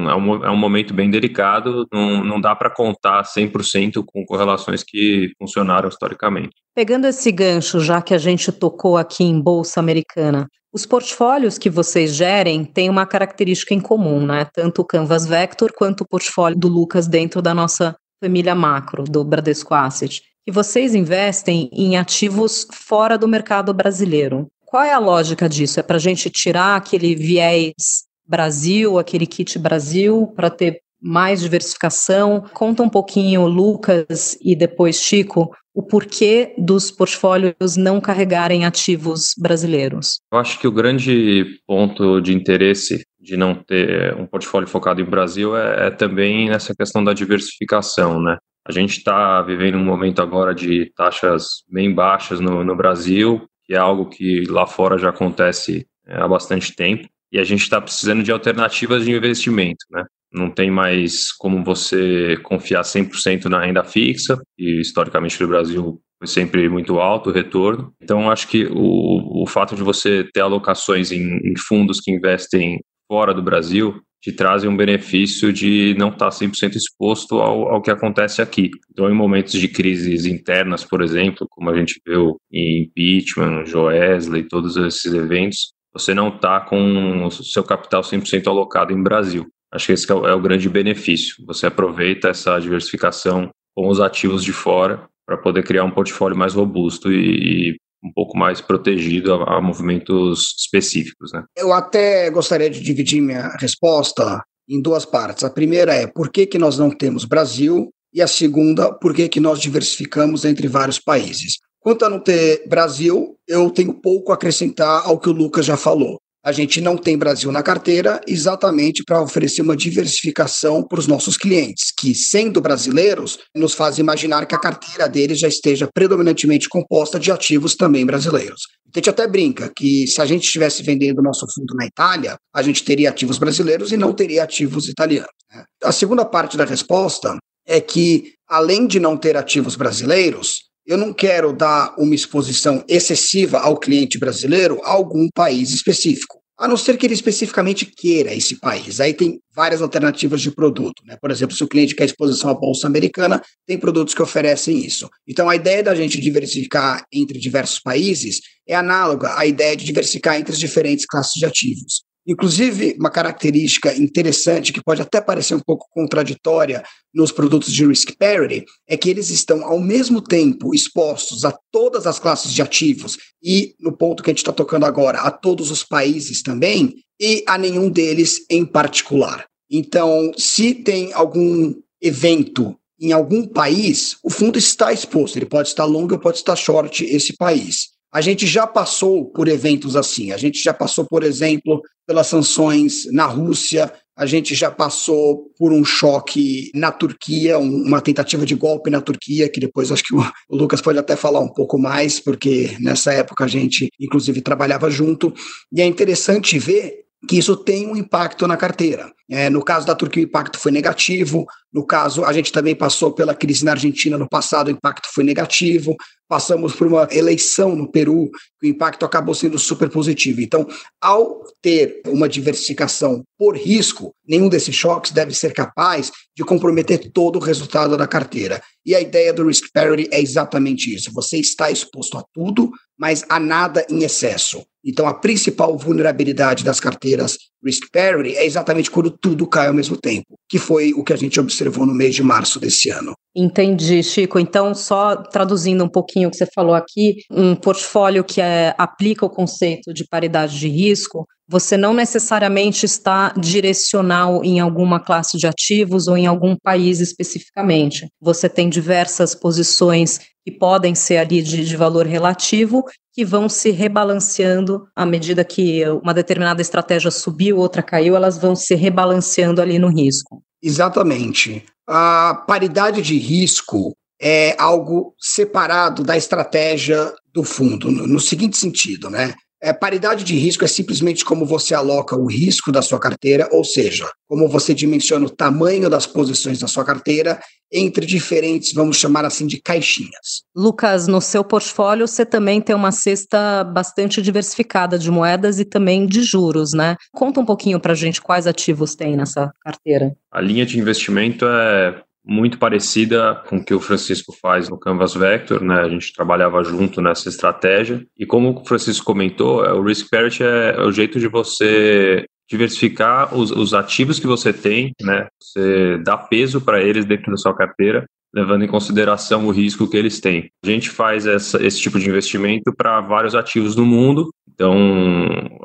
é 0.09 0.15
um, 0.15 0.45
é 0.45 0.51
um 0.51 0.57
momento 0.57 0.95
bem 0.95 1.11
delicado, 1.11 1.87
não, 1.93 2.23
não 2.23 2.41
dá 2.41 2.55
para 2.55 2.71
contar 2.71 3.25
100% 3.25 4.05
com 4.07 4.25
correlações 4.25 4.85
que 4.85 5.33
funcionaram 5.37 5.89
historicamente. 5.89 6.55
Pegando 6.75 7.07
esse 7.07 7.33
gancho, 7.33 7.81
já 7.81 8.01
que 8.01 8.15
a 8.15 8.19
gente 8.19 8.53
tocou 8.53 8.97
aqui 8.97 9.25
em 9.25 9.41
Bolsa 9.41 9.81
Americana, 9.81 10.47
os 10.73 10.87
portfólios 10.87 11.59
que 11.59 11.69
vocês 11.69 12.15
gerem 12.15 12.65
têm 12.65 12.89
uma 12.89 13.05
característica 13.05 13.75
em 13.75 13.81
comum, 13.81 14.25
né? 14.25 14.47
Tanto 14.55 14.83
o 14.83 14.85
Canvas 14.85 15.27
Vector 15.27 15.73
quanto 15.77 16.03
o 16.03 16.09
portfólio 16.09 16.57
do 16.57 16.69
Lucas 16.69 17.09
dentro 17.09 17.43
da 17.43 17.53
nossa 17.53 17.97
família 18.23 18.55
macro, 18.55 19.03
do 19.03 19.25
Bradesco 19.25 19.75
Asset. 19.75 20.23
E 20.47 20.53
vocês 20.53 20.95
investem 20.95 21.69
em 21.73 21.97
ativos 21.97 22.69
fora 22.73 23.19
do 23.19 23.27
mercado 23.27 23.75
brasileiro. 23.75 24.49
Qual 24.71 24.85
é 24.85 24.93
a 24.93 25.01
lógica 25.01 25.49
disso? 25.49 25.81
É 25.81 25.83
para 25.83 25.97
a 25.97 26.01
gente 26.01 26.31
tirar 26.31 26.77
aquele 26.77 27.17
viés 27.17 28.05
Brasil, 28.25 29.01
aquele 29.01 29.27
kit 29.27 29.59
Brasil, 29.59 30.33
para 30.37 30.49
ter 30.49 30.79
mais 31.03 31.41
diversificação? 31.41 32.45
Conta 32.55 32.81
um 32.81 32.89
pouquinho, 32.89 33.49
Lucas 33.49 34.39
e 34.41 34.55
depois 34.55 35.03
Chico, 35.03 35.51
o 35.75 35.83
porquê 35.83 36.55
dos 36.57 36.89
portfólios 36.93 37.77
não 37.77 38.01
carregarem 38.01 38.65
ativos 38.65 39.35
brasileiros. 39.37 40.21
Eu 40.33 40.39
acho 40.39 40.61
que 40.61 40.69
o 40.69 40.73
grande 40.73 41.47
ponto 41.67 42.21
de 42.21 42.33
interesse 42.33 43.05
de 43.21 43.37
não 43.37 43.57
ter 43.57 44.15
um 44.15 44.25
portfólio 44.25 44.69
focado 44.69 45.01
em 45.01 45.05
Brasil 45.05 45.57
é, 45.57 45.89
é 45.89 45.91
também 45.91 46.49
nessa 46.49 46.77
questão 46.77 47.03
da 47.03 47.13
diversificação, 47.13 48.23
né? 48.23 48.37
A 48.65 48.71
gente 48.71 48.99
está 48.99 49.43
vivendo 49.43 49.79
um 49.79 49.85
momento 49.85 50.23
agora 50.23 50.55
de 50.55 50.93
taxas 50.95 51.65
bem 51.69 51.93
baixas 51.93 52.39
no, 52.39 52.63
no 52.63 52.77
Brasil, 52.77 53.50
que 53.71 53.77
é 53.77 53.79
algo 53.79 54.07
que 54.07 54.43
lá 54.49 54.67
fora 54.67 54.99
já 54.99 55.11
acontece 55.11 55.87
é, 56.05 56.17
há 56.17 56.27
bastante 56.27 56.75
tempo, 56.75 57.09
e 57.31 57.39
a 57.39 57.45
gente 57.45 57.63
está 57.63 57.81
precisando 57.81 58.21
de 58.21 58.33
alternativas 58.33 59.05
de 59.05 59.13
investimento, 59.13 59.87
né? 59.89 60.05
Não 60.33 60.51
tem 60.51 60.73
mais 60.73 61.31
como 61.31 61.63
você 61.63 62.37
confiar 62.43 62.83
100% 62.83 63.45
na 63.45 63.65
renda 63.65 63.85
fixa, 63.85 64.37
e 64.59 64.81
historicamente 64.81 65.41
no 65.41 65.47
Brasil 65.47 66.03
foi 66.19 66.27
sempre 66.27 66.69
muito 66.69 66.99
alto 66.99 67.31
o 67.31 67.33
retorno. 67.33 67.95
Então, 68.03 68.29
acho 68.29 68.49
que 68.49 68.67
o, 68.67 69.45
o 69.45 69.47
fato 69.47 69.77
de 69.77 69.85
você 69.85 70.25
ter 70.35 70.41
alocações 70.41 71.13
em, 71.13 71.37
em 71.37 71.57
fundos 71.57 72.01
que 72.01 72.11
investem 72.11 72.81
fora 73.07 73.33
do 73.33 73.41
Brasil 73.41 74.03
te 74.21 74.33
trazem 74.33 74.69
um 74.69 74.77
benefício 74.77 75.53
de 75.53 75.95
não 75.99 76.11
estar 76.11 76.29
100% 76.29 76.77
exposto 76.77 77.41
ao, 77.41 77.69
ao 77.69 77.83
que 77.83 77.91
acontece 77.91 78.43
aqui. 78.43 78.71
Então, 78.91 79.09
em 79.11 79.15
momentos 79.15 79.53
de 79.53 79.67
crises 79.67 80.27
internas, 80.27 80.85
por 80.85 81.01
exemplo, 81.03 81.47
como 81.49 81.71
a 81.71 81.77
gente 81.77 82.01
viu 82.07 82.37
em 82.53 82.83
impeachment, 82.83 83.65
Joesley, 83.65 84.45
todos 84.45 84.77
esses 84.77 85.13
eventos, 85.13 85.73
você 85.93 86.15
não 86.15 86.29
está 86.29 86.61
com 86.61 87.25
o 87.25 87.31
seu 87.31 87.65
capital 87.65 88.03
100% 88.03 88.47
alocado 88.47 88.93
em 88.93 89.03
Brasil. 89.03 89.47
Acho 89.73 89.87
que 89.87 89.93
esse 89.93 90.11
é 90.11 90.15
o, 90.15 90.27
é 90.27 90.35
o 90.35 90.41
grande 90.41 90.69
benefício. 90.69 91.37
Você 91.47 91.67
aproveita 91.67 92.29
essa 92.29 92.59
diversificação 92.59 93.51
com 93.75 93.89
os 93.89 94.01
ativos 94.01 94.45
de 94.45 94.53
fora 94.53 95.09
para 95.25 95.39
poder 95.39 95.63
criar 95.63 95.85
um 95.85 95.91
portfólio 95.91 96.37
mais 96.37 96.55
robusto 96.55 97.11
e, 97.11 97.71
e 97.71 97.77
um 98.03 98.13
pouco 98.13 98.37
mais 98.37 98.61
protegido 98.61 99.35
a, 99.35 99.59
a 99.59 99.61
movimentos 99.61 100.55
específicos. 100.59 101.33
Né? 101.33 101.45
Eu 101.57 101.73
até 101.73 102.31
gostaria 102.31 102.71
de 102.71 102.81
dividir 102.81 103.21
minha 103.21 103.49
resposta 103.59 104.43
em 104.69 104.81
duas 104.81 105.05
partes. 105.05 105.45
A 105.45 105.51
primeira 105.51 105.95
é 105.95 106.07
por 106.07 106.31
que, 106.31 106.47
que 106.47 106.59
nós 106.59 106.79
não 106.79 106.91
temos 106.91 107.25
Brasil 107.25 107.91
e 108.13 108.23
a 108.23 108.27
segunda, 108.27 108.93
por 108.93 109.15
que, 109.15 109.29
que 109.29 109.41
nós 109.41 109.61
diversificamos 109.61 110.45
entre 110.45 110.67
vários 110.69 110.99
países. 110.99 111.59
Quanto 111.81 112.05
a 112.05 112.11
não 112.11 112.21
ter 112.21 112.69
Brasil, 112.69 113.37
eu 113.49 113.71
tenho 113.71 113.95
pouco 113.95 114.33
a 114.33 114.35
acrescentar 114.35 115.07
ao 115.07 115.19
que 115.19 115.29
o 115.29 115.33
Lucas 115.33 115.65
já 115.65 115.77
falou. 115.77 116.19
A 116.43 116.53
gente 116.53 116.81
não 116.81 116.97
tem 116.97 117.19
Brasil 117.19 117.53
na 117.53 117.63
carteira 117.63 118.19
exatamente 118.27 119.03
para 119.05 119.21
oferecer 119.21 119.61
uma 119.61 119.77
diversificação 119.77 120.83
para 120.83 120.99
os 120.99 121.07
nossos 121.07 121.37
clientes, 121.37 121.93
que, 121.97 122.15
sendo 122.15 122.63
brasileiros, 122.63 123.39
nos 123.55 123.75
faz 123.75 123.99
imaginar 123.99 124.47
que 124.47 124.55
a 124.55 124.61
carteira 124.61 125.07
deles 125.07 125.39
já 125.39 125.49
esteja 125.49 125.87
predominantemente 125.93 126.69
composta 126.69 127.21
de 127.21 127.31
ativos 127.31 127.77
também 127.77 128.07
brasileiros. 128.07 128.63
A 128.87 128.99
gente 128.99 129.11
até 129.11 129.29
brinca 129.29 129.71
que 129.77 130.07
se 130.07 130.21
a 130.23 130.25
gente 130.25 130.45
estivesse 130.45 130.83
vendendo 130.83 131.23
nosso 131.23 131.47
fundo 131.55 131.75
na 131.75 131.85
Itália, 131.85 132.39
a 132.55 132.63
gente 132.63 132.83
teria 132.85 133.11
ativos 133.11 133.37
brasileiros 133.37 133.93
e 133.93 133.99
não 133.99 134.15
teria 134.15 134.43
ativos 134.43 134.89
italianos. 134.89 135.29
Né? 135.55 135.63
A 135.85 135.93
segunda 135.93 136.25
parte 136.25 136.57
da 136.57 136.65
resposta 136.65 137.37
é 137.67 137.83
que, 137.83 138.33
além 138.49 138.87
de 138.87 138.99
não 138.99 139.15
ter 139.15 139.37
ativos 139.37 139.77
brasileiros, 139.77 140.70
eu 140.91 140.99
não 140.99 141.13
quero 141.13 141.53
dar 141.53 141.95
uma 141.97 142.17
exposição 142.17 142.85
excessiva 142.89 143.61
ao 143.61 143.79
cliente 143.79 144.19
brasileiro 144.19 144.81
a 144.83 144.91
algum 144.91 145.29
país 145.33 145.71
específico, 145.71 146.43
a 146.59 146.67
não 146.67 146.77
ser 146.77 146.97
que 146.97 147.07
ele 147.07 147.15
especificamente 147.15 147.87
queira 147.87 148.35
esse 148.35 148.59
país. 148.59 148.99
Aí 148.99 149.15
tem 149.15 149.41
várias 149.55 149.81
alternativas 149.81 150.41
de 150.41 150.51
produto. 150.51 151.01
Né? 151.07 151.17
Por 151.23 151.31
exemplo, 151.31 151.55
se 151.55 151.63
o 151.63 151.69
cliente 151.69 151.95
quer 151.95 152.07
exposição 152.07 152.51
à 152.51 152.55
Bolsa 152.55 152.89
Americana, 152.89 153.41
tem 153.65 153.79
produtos 153.79 154.15
que 154.15 154.23
oferecem 154.23 154.85
isso. 154.85 155.09
Então, 155.29 155.49
a 155.49 155.55
ideia 155.55 155.81
da 155.81 155.95
gente 155.95 156.21
diversificar 156.21 157.05
entre 157.13 157.39
diversos 157.39 157.79
países 157.79 158.41
é 158.67 158.75
análoga 158.75 159.39
à 159.39 159.47
ideia 159.47 159.77
de 159.77 159.85
diversificar 159.85 160.41
entre 160.41 160.53
as 160.53 160.59
diferentes 160.59 161.07
classes 161.07 161.35
de 161.35 161.47
ativos. 161.47 162.03
Inclusive, 162.27 162.97
uma 162.99 163.11
característica 163.11 163.95
interessante, 163.97 164.73
que 164.73 164.83
pode 164.83 165.01
até 165.01 165.21
parecer 165.21 165.55
um 165.55 165.61
pouco 165.61 165.87
contraditória 165.91 166.83
nos 167.15 167.33
produtos 167.33 167.73
de 167.73 167.87
risk 167.87 168.13
parity, 168.19 168.65
é 168.87 168.97
que 168.97 169.09
eles 169.09 169.31
estão, 169.31 169.65
ao 169.65 169.81
mesmo 169.81 170.21
tempo, 170.21 170.75
expostos 170.75 171.45
a 171.45 171.59
todas 171.73 172.07
as 172.07 172.19
classes 172.19 172.53
de 172.53 172.61
ativos 172.63 173.17
e, 173.43 173.75
no 173.81 173.97
ponto 173.97 174.23
que 174.23 174.31
a 174.31 174.33
gente 174.33 174.39
está 174.39 174.53
tocando 174.53 174.85
agora, 174.85 175.21
a 175.21 175.31
todos 175.31 175.71
os 175.71 175.83
países 175.83 176.43
também, 176.43 176.95
e 177.21 177.43
a 177.47 177.59
nenhum 177.59 177.91
deles 177.91 178.45
em 178.51 178.65
particular. 178.65 179.47
Então, 179.71 180.33
se 180.37 180.75
tem 180.75 181.13
algum 181.13 181.75
evento 182.01 182.77
em 183.01 183.13
algum 183.13 183.47
país, 183.47 184.17
o 184.23 184.29
fundo 184.29 184.59
está 184.59 184.93
exposto, 184.93 185.37
ele 185.37 185.47
pode 185.47 185.69
estar 185.69 185.85
longo 185.85 186.15
ou 186.15 186.21
pode 186.21 186.37
estar 186.37 186.55
short 186.55 187.05
esse 187.05 187.35
país. 187.35 187.89
A 188.13 188.21
gente 188.21 188.47
já 188.47 188.67
passou 188.67 189.27
por 189.27 189.47
eventos 189.47 189.95
assim. 189.95 190.33
A 190.33 190.37
gente 190.37 190.61
já 190.63 190.75
passou, 190.75 191.05
por 191.05 191.23
exemplo, 191.23 191.81
pelas 192.07 192.27
sanções 192.27 193.05
na 193.13 193.27
Rússia, 193.27 193.93
A 194.17 194.27
gente 194.27 194.55
já 194.55 194.71
passou 194.71 195.51
por 195.57 195.73
um 195.73 195.83
choque 195.83 196.71
na 196.75 196.93
Turquia, 196.93 197.59
uma 197.59 198.03
tentativa 198.03 198.45
de 198.45 198.55
golpe 198.55 198.91
na 198.91 199.01
Turquia, 199.01 199.49
que 199.49 199.59
depois 199.59 199.91
acho 199.91 200.05
que 200.05 200.15
o, 200.15 200.23
Lucas 200.51 200.83
pode 200.83 200.99
até 200.99 201.17
falar 201.17 201.41
um 201.41 201.49
pouco 201.49 201.79
mais, 201.79 202.21
porque 202.21 202.77
nessa 202.81 203.15
época 203.15 203.45
a 203.45 203.49
gente, 203.49 203.89
inclusive, 203.99 204.43
trabalhava 204.43 204.91
junto. 204.91 205.33
E 205.73 205.81
é 205.81 205.87
interessante 205.87 206.59
ver 206.59 207.07
que 207.29 207.39
isso 207.39 207.57
tem 207.57 207.87
um 207.87 207.97
impacto 207.97 208.47
na 208.47 208.57
carteira. 208.57 209.13
É, 209.31 209.49
no 209.49 209.63
caso 209.63 209.87
da 209.87 209.95
Turquia, 209.95 210.23
o 210.23 210.27
impacto 210.27 210.59
foi 210.59 210.73
negativo. 210.73 211.47
No 211.73 211.87
caso, 211.87 212.25
a 212.25 212.33
gente 212.33 212.51
também 212.51 212.75
passou 212.75 213.13
pela 213.13 213.35
crise 213.35 213.65
na 213.65 213.73
Argentina 213.73 214.19
no 214.19 214.29
passado, 214.29 214.69
o 214.69 214.71
impacto 214.73 215.09
foi 215.15 215.23
negativo. 215.23 215.95
Passamos 216.29 216.75
por 216.75 216.87
uma 216.87 217.07
eleição 217.13 217.77
no 217.77 217.91
Peru, 217.91 218.31
o 218.63 218.67
impacto 218.67 219.05
acabou 219.05 219.35
sendo 219.35 219.59
super 219.59 219.89
positivo. 219.89 220.41
Então, 220.41 220.67
ao 221.01 221.45
ter 221.63 222.01
uma 222.07 222.29
diversificação 222.29 223.23
por 223.39 223.57
risco, 223.57 224.15
nenhum 224.27 224.49
desses 224.49 224.75
choques 224.75 225.13
deve 225.13 225.35
ser 225.35 225.53
capaz 225.53 226.11
de 226.37 226.45
comprometer 226.45 227.11
todo 227.13 227.37
o 227.37 227.43
resultado 227.43 227.97
da 227.97 228.07
carteira. 228.07 228.61
E 228.85 228.95
a 228.95 229.01
ideia 229.01 229.33
do 229.33 229.47
risk 229.47 229.67
parity 229.73 230.09
é 230.13 230.21
exatamente 230.21 230.93
isso. 230.95 231.13
Você 231.13 231.37
está 231.37 231.71
exposto 231.71 232.17
a 232.17 232.25
tudo, 232.33 232.71
mas 233.01 233.25
a 233.31 233.41
nada 233.41 233.87
em 233.89 234.03
excesso. 234.05 234.63
Então, 234.85 235.09
a 235.09 235.15
principal 235.15 235.77
vulnerabilidade 235.77 236.63
das 236.63 236.79
carteiras 236.79 237.39
risk 237.65 237.85
parity 237.91 238.37
é 238.37 238.45
exatamente 238.45 238.91
quando 238.91 239.11
tudo 239.11 239.47
cai 239.47 239.69
ao 239.69 239.75
mesmo 239.75 239.97
tempo, 239.97 240.39
que 240.49 240.59
foi 240.59 240.93
o 240.93 241.03
que 241.03 241.13
a 241.15 241.17
gente 241.17 241.41
observou 241.41 241.87
no 241.87 241.95
mês 241.95 242.15
de 242.15 242.23
março 242.23 242.61
desse 242.61 242.91
ano. 242.91 243.15
Entendi, 243.35 244.03
Chico. 244.03 244.39
Então, 244.41 244.75
só 244.75 245.17
traduzindo 245.17 245.85
um 245.85 245.89
pouquinho 245.89 246.29
o 246.29 246.31
que 246.31 246.37
você 246.37 246.47
falou 246.53 246.75
aqui, 246.75 247.17
um 247.31 247.55
portfólio 247.55 248.25
que 248.25 248.41
é, 248.41 248.75
aplica 248.77 249.25
o 249.25 249.31
conceito 249.31 249.95
de 249.95 250.05
paridade 250.05 250.59
de 250.59 250.69
risco, 250.69 251.27
você 251.49 251.77
não 251.77 251.93
necessariamente 251.93 252.87
está 252.87 253.33
direcional 253.37 254.45
em 254.45 254.61
alguma 254.61 255.01
classe 255.01 255.37
de 255.37 255.47
ativos 255.47 256.07
ou 256.07 256.17
em 256.17 256.27
algum 256.27 256.57
país 256.57 257.01
especificamente. 257.01 258.09
Você 258.21 258.49
tem 258.49 258.69
diversas 258.69 259.35
posições 259.35 260.21
que 260.45 260.53
podem 260.53 260.95
ser 260.95 261.19
ali 261.19 261.43
de, 261.43 261.65
de 261.65 261.77
valor 261.77 262.07
relativo 262.07 262.85
que 263.13 263.25
vão 263.25 263.49
se 263.49 263.71
rebalanceando 263.71 264.85
à 264.95 265.05
medida 265.05 265.45
que 265.45 265.85
uma 266.03 266.15
determinada 266.15 266.63
estratégia 266.63 267.11
subiu, 267.11 267.59
outra 267.59 267.83
caiu, 267.83 268.15
elas 268.15 268.39
vão 268.39 268.55
se 268.55 268.75
rebalanceando 268.75 269.61
ali 269.61 269.79
no 269.79 269.89
risco. 269.89 270.43
Exatamente. 270.63 271.65
A 271.93 272.45
paridade 272.47 273.03
de 273.03 273.19
risco 273.19 273.97
é 274.23 274.55
algo 274.57 275.13
separado 275.19 276.05
da 276.05 276.17
estratégia 276.17 277.13
do 277.35 277.43
fundo, 277.43 277.91
no, 277.91 278.07
no 278.07 278.21
seguinte 278.21 278.57
sentido, 278.57 279.11
né? 279.11 279.35
É, 279.63 279.73
paridade 279.73 280.25
de 280.25 280.35
risco 280.37 280.65
é 280.65 280.69
simplesmente 280.69 281.25
como 281.25 281.45
você 281.45 281.75
aloca 281.75 282.17
o 282.17 282.27
risco 282.27 282.73
da 282.73 282.81
sua 282.81 282.99
carteira, 282.99 283.49
ou 283.53 283.63
seja, 283.63 284.11
como 284.27 284.49
você 284.49 284.73
dimensiona 284.73 285.27
o 285.27 285.31
tamanho 285.31 285.91
das 285.91 286.07
posições 286.07 286.59
da 286.59 286.67
sua 286.67 286.85
carteira 286.85 287.39
entre 287.73 288.07
diferentes, 288.07 288.73
vamos 288.73 288.97
chamar 288.97 289.25
assim, 289.25 289.47
de 289.47 289.61
caixinhas. 289.61 290.43
Lucas, 290.57 291.07
no 291.07 291.21
seu 291.21 291.45
portfólio 291.45 292.09
você 292.09 292.25
também 292.25 292.61
tem 292.61 292.75
uma 292.75 292.91
cesta 292.91 293.63
bastante 293.63 294.21
diversificada 294.21 294.99
de 294.99 295.11
moedas 295.11 295.61
e 295.61 295.65
também 295.65 296.07
de 296.07 296.23
juros, 296.23 296.73
né? 296.73 296.97
Conta 297.13 297.41
um 297.41 297.45
pouquinho 297.45 297.79
para 297.79 297.93
a 297.93 297.97
gente 297.97 298.21
quais 298.21 298.47
ativos 298.47 298.95
tem 298.95 299.17
nessa 299.17 299.53
carteira. 299.61 300.17
A 300.33 300.41
linha 300.41 300.67
de 300.67 300.79
investimento 300.79 301.45
é 301.47 302.03
muito 302.25 302.59
parecida 302.59 303.43
com 303.49 303.57
o 303.57 303.65
que 303.65 303.75
o 303.75 303.81
Francisco 303.81 304.35
faz 304.41 304.69
no 304.69 304.79
Canvas 304.79 305.15
Vector, 305.15 305.63
né? 305.63 305.81
A 305.81 305.89
gente 305.89 306.13
trabalhava 306.13 306.63
junto 306.63 307.01
nessa 307.01 307.29
estratégia. 307.29 308.05
E 308.19 308.27
como 308.27 308.51
o 308.51 308.65
Francisco 308.65 309.07
comentou, 309.07 309.65
é, 309.65 309.73
o 309.73 309.83
Risk 309.83 310.09
Parity 310.11 310.43
é, 310.43 310.77
é 310.77 310.83
o 310.83 310.93
jeito 310.93 311.19
de 311.19 311.29
você 311.29 312.27
diversificar 312.49 313.35
os, 313.35 313.51
os 313.51 313.73
ativos 313.73 314.19
que 314.19 314.27
você 314.27 314.53
tem, 314.53 314.93
né? 315.01 315.29
Você 315.41 315.99
dá 315.99 316.17
peso 316.17 316.61
para 316.61 316.83
eles 316.83 317.05
dentro 317.05 317.31
da 317.31 317.37
sua 317.37 317.55
carteira, 317.55 318.05
levando 318.35 318.65
em 318.65 318.69
consideração 318.69 319.47
o 319.47 319.51
risco 319.51 319.89
que 319.89 319.97
eles 319.97 320.21
têm. 320.21 320.51
A 320.65 320.67
gente 320.67 320.91
faz 320.91 321.27
essa, 321.27 321.65
esse 321.65 321.81
tipo 321.81 321.99
de 321.99 322.09
investimento 322.09 322.75
para 322.77 323.01
vários 323.01 323.35
ativos 323.35 323.77
no 323.77 323.87
mundo, 323.87 324.31
então 324.53 324.77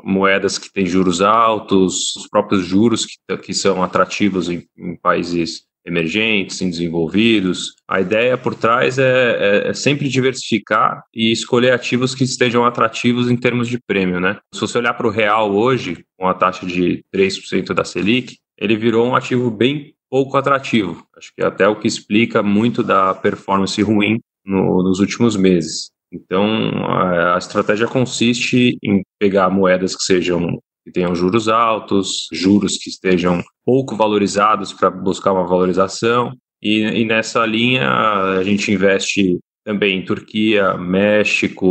moedas 0.04 0.58
que 0.58 0.72
têm 0.72 0.86
juros 0.86 1.20
altos, 1.20 2.14
os 2.16 2.28
próprios 2.28 2.64
juros 2.64 3.04
que, 3.04 3.36
que 3.38 3.52
são 3.54 3.82
atrativos 3.82 4.48
em, 4.48 4.64
em 4.78 4.96
países 4.96 5.66
emergentes, 5.86 6.60
em 6.60 6.68
desenvolvidos. 6.68 7.76
A 7.88 8.00
ideia 8.00 8.36
por 8.36 8.54
trás 8.54 8.98
é, 8.98 9.04
é, 9.04 9.68
é, 9.68 9.72
sempre 9.72 10.08
diversificar 10.08 11.04
e 11.14 11.30
escolher 11.30 11.72
ativos 11.72 12.14
que 12.14 12.24
estejam 12.24 12.64
atrativos 12.64 13.30
em 13.30 13.36
termos 13.36 13.68
de 13.68 13.78
prêmio, 13.78 14.20
né? 14.20 14.38
Se 14.52 14.60
você 14.60 14.78
olhar 14.78 14.94
para 14.94 15.06
o 15.06 15.10
real 15.10 15.54
hoje, 15.54 16.04
com 16.18 16.26
a 16.26 16.34
taxa 16.34 16.66
de 16.66 17.04
3% 17.14 17.72
da 17.72 17.84
Selic, 17.84 18.36
ele 18.58 18.76
virou 18.76 19.06
um 19.06 19.14
ativo 19.14 19.50
bem 19.50 19.94
pouco 20.10 20.36
atrativo. 20.36 21.06
Acho 21.16 21.32
que 21.34 21.42
é 21.42 21.46
até 21.46 21.68
o 21.68 21.78
que 21.78 21.86
explica 21.86 22.42
muito 22.42 22.82
da 22.82 23.14
performance 23.14 23.80
ruim 23.80 24.18
no, 24.44 24.82
nos 24.82 24.98
últimos 24.98 25.36
meses. 25.36 25.90
Então, 26.12 26.44
a, 26.86 27.34
a 27.34 27.38
estratégia 27.38 27.86
consiste 27.86 28.78
em 28.82 29.02
pegar 29.18 29.50
moedas 29.50 29.94
que 29.94 30.02
sejam 30.02 30.60
que 30.86 30.92
tenham 30.92 31.16
juros 31.16 31.48
altos, 31.48 32.28
juros 32.32 32.78
que 32.78 32.88
estejam 32.88 33.42
pouco 33.64 33.96
valorizados 33.96 34.72
para 34.72 34.88
buscar 34.88 35.32
uma 35.32 35.44
valorização. 35.44 36.32
E, 36.62 36.78
e, 36.82 37.04
nessa 37.04 37.44
linha 37.44 37.90
a 37.90 38.42
gente 38.44 38.70
investe 38.70 39.40
também 39.64 39.98
em 39.98 40.04
Turquia, 40.04 40.74
México, 40.74 41.66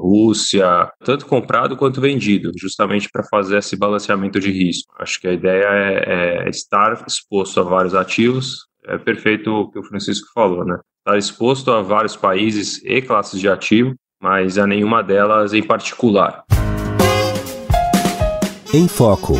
Rússia, 0.00 0.88
tanto 1.04 1.26
comprado 1.26 1.76
quanto 1.76 2.00
vendido, 2.00 2.52
justamente 2.56 3.08
para 3.12 3.24
fazer 3.24 3.58
esse 3.58 3.76
balanceamento 3.76 4.38
de 4.38 4.52
risco. 4.52 4.94
Acho 5.00 5.20
que 5.20 5.26
a 5.26 5.32
ideia 5.32 5.66
é, 5.66 6.44
é 6.46 6.48
estar 6.48 7.04
exposto 7.04 7.58
a 7.58 7.64
vários 7.64 7.96
ativos. 7.96 8.68
É 8.86 8.96
perfeito 8.96 9.50
o 9.50 9.70
que 9.72 9.78
o 9.80 9.84
Francisco 9.84 10.28
falou, 10.32 10.64
né? 10.64 10.78
Estar 11.00 11.18
exposto 11.18 11.72
a 11.72 11.82
vários 11.82 12.14
países 12.14 12.80
e 12.84 13.02
classes 13.02 13.40
de 13.40 13.48
ativo, 13.48 13.92
mas 14.22 14.56
a 14.56 14.64
nenhuma 14.64 15.02
delas 15.02 15.52
em 15.52 15.64
particular. 15.64 16.44
Em 18.74 18.88
Foco. 18.88 19.34